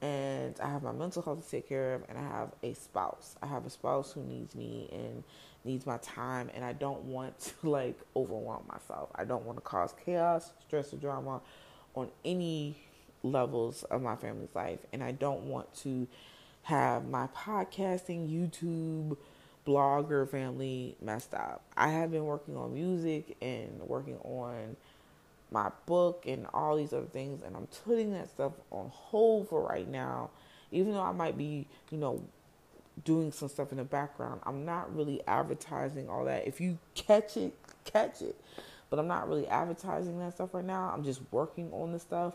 and 0.02 0.58
I 0.60 0.68
have 0.68 0.82
my 0.82 0.92
mental 0.92 1.22
health 1.22 1.44
to 1.44 1.50
take 1.50 1.68
care 1.68 1.94
of 1.94 2.02
and 2.08 2.18
I 2.18 2.22
have 2.22 2.52
a 2.62 2.74
spouse. 2.74 3.36
I 3.42 3.46
have 3.46 3.64
a 3.64 3.70
spouse 3.70 4.12
who 4.12 4.22
needs 4.22 4.54
me 4.54 4.88
and 4.92 5.24
needs 5.64 5.86
my 5.86 5.98
time 5.98 6.50
and 6.54 6.64
I 6.64 6.72
don't 6.74 7.04
want 7.04 7.38
to 7.62 7.70
like 7.70 7.98
overwhelm 8.14 8.64
myself. 8.68 9.10
I 9.14 9.24
don't 9.24 9.44
want 9.44 9.58
to 9.58 9.62
cause 9.62 9.94
chaos, 10.04 10.52
stress, 10.66 10.92
or 10.92 10.96
drama 10.96 11.40
on 11.94 12.10
any 12.24 12.76
levels 13.22 13.84
of 13.84 14.02
my 14.02 14.16
family's 14.16 14.54
life. 14.54 14.80
And 14.92 15.02
I 15.02 15.12
don't 15.12 15.42
want 15.44 15.74
to 15.76 16.06
have 16.62 17.08
my 17.08 17.28
podcasting, 17.28 18.28
YouTube, 18.28 19.16
blogger 19.66 20.28
family 20.28 20.96
messed 21.00 21.34
up. 21.34 21.62
I 21.76 21.88
have 21.88 22.10
been 22.10 22.24
working 22.24 22.56
on 22.56 22.74
music 22.74 23.36
and 23.40 23.80
working 23.86 24.18
on 24.18 24.76
my 25.50 25.70
book 25.86 26.24
and 26.26 26.46
all 26.52 26.76
these 26.76 26.92
other 26.92 27.06
things, 27.06 27.42
and 27.42 27.56
I'm 27.56 27.68
putting 27.84 28.12
that 28.12 28.28
stuff 28.28 28.52
on 28.70 28.90
hold 28.92 29.48
for 29.48 29.66
right 29.66 29.88
now. 29.88 30.30
Even 30.72 30.92
though 30.92 31.02
I 31.02 31.12
might 31.12 31.38
be, 31.38 31.66
you 31.90 31.98
know, 31.98 32.22
doing 33.04 33.30
some 33.30 33.48
stuff 33.48 33.70
in 33.70 33.78
the 33.78 33.84
background, 33.84 34.40
I'm 34.44 34.64
not 34.64 34.94
really 34.94 35.22
advertising 35.26 36.08
all 36.08 36.24
that. 36.24 36.46
If 36.46 36.60
you 36.60 36.78
catch 36.94 37.36
it, 37.36 37.54
catch 37.84 38.22
it. 38.22 38.36
But 38.90 38.98
I'm 38.98 39.08
not 39.08 39.28
really 39.28 39.46
advertising 39.46 40.18
that 40.20 40.34
stuff 40.34 40.54
right 40.54 40.64
now. 40.64 40.92
I'm 40.94 41.04
just 41.04 41.20
working 41.30 41.72
on 41.72 41.92
the 41.92 41.98
stuff 41.98 42.34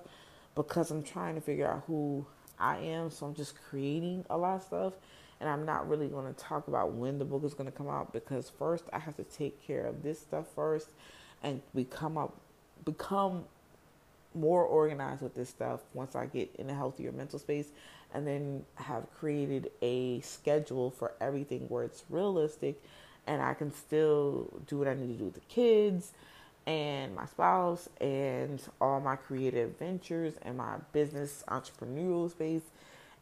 because 0.55 0.91
I'm 0.91 1.03
trying 1.03 1.35
to 1.35 1.41
figure 1.41 1.67
out 1.67 1.83
who 1.87 2.25
I 2.59 2.77
am. 2.77 3.09
So 3.09 3.25
I'm 3.25 3.33
just 3.33 3.55
creating 3.69 4.25
a 4.29 4.37
lot 4.37 4.55
of 4.55 4.63
stuff. 4.63 4.93
And 5.39 5.49
I'm 5.49 5.65
not 5.65 5.89
really 5.89 6.07
going 6.07 6.31
to 6.31 6.39
talk 6.39 6.67
about 6.67 6.93
when 6.93 7.17
the 7.17 7.25
book 7.25 7.43
is 7.43 7.53
going 7.53 7.71
to 7.71 7.75
come 7.75 7.89
out 7.89 8.13
because 8.13 8.51
first 8.59 8.83
I 8.93 8.99
have 8.99 9.15
to 9.15 9.23
take 9.23 9.65
care 9.65 9.85
of 9.85 10.03
this 10.03 10.19
stuff 10.19 10.45
first 10.53 10.89
and 11.41 11.61
we 11.73 11.83
come 11.83 12.17
up 12.17 12.37
become 12.85 13.45
more 14.33 14.63
organized 14.63 15.21
with 15.21 15.35
this 15.35 15.49
stuff 15.49 15.81
once 15.93 16.15
I 16.15 16.25
get 16.25 16.53
in 16.57 16.69
a 16.69 16.73
healthier 16.73 17.11
mental 17.11 17.39
space 17.39 17.67
and 18.13 18.25
then 18.25 18.65
have 18.75 19.11
created 19.13 19.71
a 19.81 20.21
schedule 20.21 20.91
for 20.91 21.13
everything 21.19 21.61
where 21.67 21.83
it's 21.83 22.03
realistic 22.09 22.81
and 23.27 23.41
I 23.41 23.53
can 23.53 23.73
still 23.73 24.61
do 24.67 24.77
what 24.77 24.87
I 24.87 24.93
need 24.93 25.07
to 25.07 25.13
do 25.13 25.25
with 25.25 25.35
the 25.35 25.41
kids 25.41 26.11
and 26.65 27.15
my 27.15 27.25
spouse 27.25 27.89
and 27.99 28.61
all 28.79 28.99
my 28.99 29.15
creative 29.15 29.77
ventures 29.77 30.33
and 30.43 30.57
my 30.57 30.75
business 30.91 31.43
entrepreneurial 31.47 32.29
space. 32.29 32.63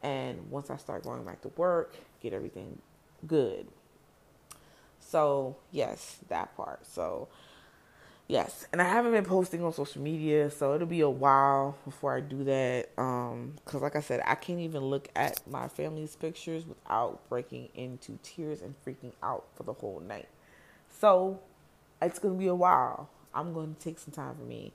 And 0.02 0.50
once 0.50 0.70
I 0.70 0.78
start 0.78 1.04
going 1.04 1.24
back 1.24 1.42
to 1.42 1.50
work, 1.50 1.96
get 2.22 2.34
everything 2.34 2.80
good. 3.28 3.68
So, 5.00 5.58
yes, 5.72 6.18
that 6.30 6.56
part. 6.56 6.86
So, 6.86 7.28
yes, 8.30 8.66
and 8.72 8.82
I 8.82 8.86
haven't 8.86 9.12
been 9.12 9.26
posting 9.26 9.62
on 9.62 9.74
social 9.74 10.02
media, 10.02 10.50
so 10.50 10.74
it'll 10.74 10.88
be 10.88 11.02
a 11.02 11.10
while 11.10 11.78
before 11.84 12.16
I 12.16 12.22
do 12.22 12.46
that. 12.46 12.90
Um, 12.98 13.56
cause 13.66 13.82
like 13.82 13.98
I 13.98 14.02
said, 14.02 14.22
I 14.26 14.36
can't 14.36 14.60
even 14.60 14.84
look 14.84 15.10
at 15.18 15.46
my 15.46 15.68
family's 15.68 16.16
pictures 16.16 16.66
without 16.66 17.28
breaking 17.28 17.68
into 17.76 18.18
tears 18.24 18.62
and 18.62 18.76
freaking 18.86 19.12
out 19.22 19.48
for 19.56 19.64
the 19.64 19.74
whole 19.74 20.00
night. 20.00 20.30
So, 21.02 21.42
it's 22.02 22.20
gonna 22.20 22.36
be 22.36 22.48
a 22.48 22.56
while. 22.56 23.10
I'm 23.34 23.54
to 23.54 23.76
take 23.80 24.00
some 24.00 24.14
time 24.14 24.36
for 24.36 24.44
me. 24.44 24.74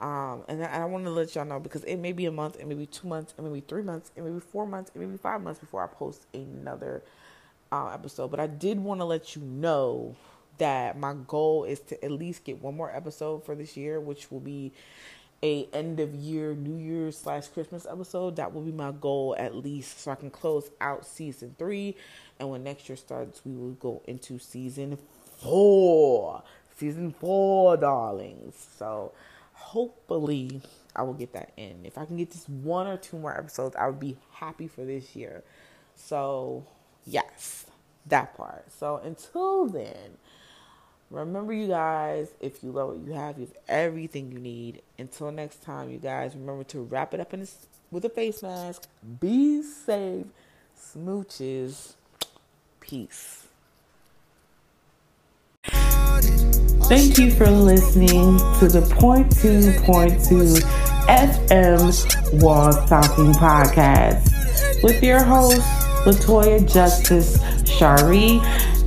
Um, 0.00 0.42
and 0.48 0.64
I, 0.64 0.82
I 0.82 0.84
want 0.86 1.04
to 1.04 1.10
let 1.10 1.34
y'all 1.34 1.44
know 1.44 1.60
because 1.60 1.84
it 1.84 1.96
may 1.96 2.12
be 2.12 2.26
a 2.26 2.32
month, 2.32 2.56
it 2.58 2.66
may 2.66 2.74
be 2.74 2.86
two 2.86 3.06
months, 3.06 3.32
it 3.38 3.42
may 3.42 3.52
be 3.52 3.60
three 3.60 3.82
months, 3.82 4.10
it 4.16 4.22
may 4.22 4.30
be 4.30 4.40
four 4.40 4.66
months, 4.66 4.90
it 4.94 4.98
may 4.98 5.06
be 5.06 5.16
five 5.16 5.40
months 5.40 5.60
before 5.60 5.84
I 5.84 5.86
post 5.86 6.26
another 6.34 7.02
uh, 7.70 7.88
episode. 7.88 8.30
But 8.30 8.40
I 8.40 8.46
did 8.46 8.80
want 8.80 9.00
to 9.00 9.04
let 9.04 9.36
you 9.36 9.42
know 9.42 10.16
that 10.58 10.98
my 10.98 11.14
goal 11.26 11.64
is 11.64 11.80
to 11.80 12.04
at 12.04 12.10
least 12.10 12.44
get 12.44 12.62
one 12.62 12.76
more 12.76 12.94
episode 12.94 13.44
for 13.44 13.54
this 13.54 13.76
year, 13.76 14.00
which 14.00 14.30
will 14.30 14.40
be 14.40 14.72
a 15.42 15.68
end 15.72 16.00
of 16.00 16.14
year 16.14 16.54
New 16.54 16.76
Year's 16.76 17.18
slash 17.18 17.48
Christmas 17.48 17.86
episode. 17.90 18.36
That 18.36 18.54
will 18.54 18.62
be 18.62 18.72
my 18.72 18.92
goal 18.92 19.34
at 19.38 19.54
least, 19.54 20.00
so 20.00 20.10
I 20.10 20.14
can 20.14 20.30
close 20.30 20.70
out 20.80 21.06
season 21.06 21.54
three. 21.58 21.96
And 22.38 22.50
when 22.50 22.64
next 22.64 22.88
year 22.88 22.96
starts, 22.96 23.42
we 23.44 23.54
will 23.54 23.72
go 23.72 24.02
into 24.06 24.38
season 24.38 24.98
four 25.38 26.42
season 26.76 27.12
four, 27.12 27.76
darlings. 27.76 28.54
So 28.78 29.12
hopefully 29.52 30.60
I 30.94 31.02
will 31.02 31.14
get 31.14 31.32
that 31.32 31.52
in. 31.56 31.84
If 31.84 31.98
I 31.98 32.04
can 32.04 32.16
get 32.16 32.32
just 32.32 32.48
one 32.48 32.86
or 32.86 32.96
two 32.96 33.18
more 33.18 33.36
episodes, 33.36 33.76
I 33.76 33.86
would 33.86 34.00
be 34.00 34.16
happy 34.32 34.68
for 34.68 34.84
this 34.84 35.14
year. 35.14 35.42
So 35.96 36.64
yes, 37.06 37.66
that 38.06 38.36
part. 38.36 38.72
So 38.72 39.00
until 39.02 39.66
then, 39.66 40.18
remember 41.14 41.52
you 41.52 41.68
guys, 41.68 42.28
if 42.40 42.62
you 42.62 42.72
love 42.72 42.88
what 42.88 42.98
you 42.98 43.12
have, 43.12 43.38
you 43.38 43.46
have 43.46 43.56
everything 43.68 44.32
you 44.32 44.38
need. 44.38 44.82
Until 44.98 45.30
next 45.30 45.62
time, 45.62 45.90
you 45.90 45.98
guys, 45.98 46.34
remember 46.34 46.64
to 46.64 46.82
wrap 46.82 47.14
it 47.14 47.20
up 47.20 47.32
in 47.32 47.46
with 47.90 48.04
a 48.04 48.08
face 48.08 48.42
mask. 48.42 48.88
Be 49.20 49.62
safe. 49.62 50.26
Smooches. 50.78 51.94
Peace. 52.80 53.46
Thank 56.86 57.16
you 57.16 57.30
for 57.30 57.46
listening 57.46 58.38
to 58.58 58.68
the 58.68 58.82
Point 59.00 59.34
Two 59.40 59.72
Point 59.84 60.22
Two 60.22 60.58
FM 61.08 62.42
Walls 62.42 62.76
Talking 62.88 63.32
Podcast 63.32 64.82
with 64.82 65.02
your 65.02 65.22
host 65.22 65.62
Latoya 66.04 66.70
Justice 66.70 67.38
Shari 67.66 68.38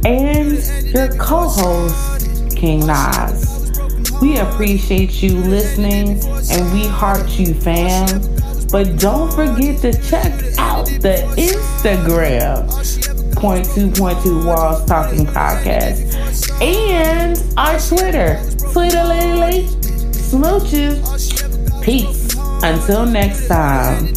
and 0.06 0.94
your 0.94 1.08
co-host 1.18 2.17
King 2.58 2.88
Nas. 2.88 3.72
We 4.20 4.38
appreciate 4.38 5.22
you 5.22 5.38
listening 5.38 6.20
and 6.52 6.74
we 6.74 6.88
heart 6.88 7.30
you, 7.38 7.54
fam. 7.54 8.08
But 8.72 9.00
don't 9.00 9.32
forget 9.32 9.80
to 9.82 9.94
check 9.94 10.34
out 10.58 10.88
the 10.88 11.24
Instagram 11.38 12.66
Point 13.36 13.66
Two 13.76 13.92
Point 13.92 14.22
Two 14.24 14.44
Walls 14.44 14.84
Talking 14.86 15.28
Podcast 15.28 16.60
and 16.60 17.38
our 17.58 17.80
Twitter, 17.80 18.42
Twitter 18.74 19.04
Lily 19.04 19.68
Smooches. 20.12 21.84
Peace. 21.84 22.36
Until 22.64 23.06
next 23.06 23.48
time. 23.48 24.08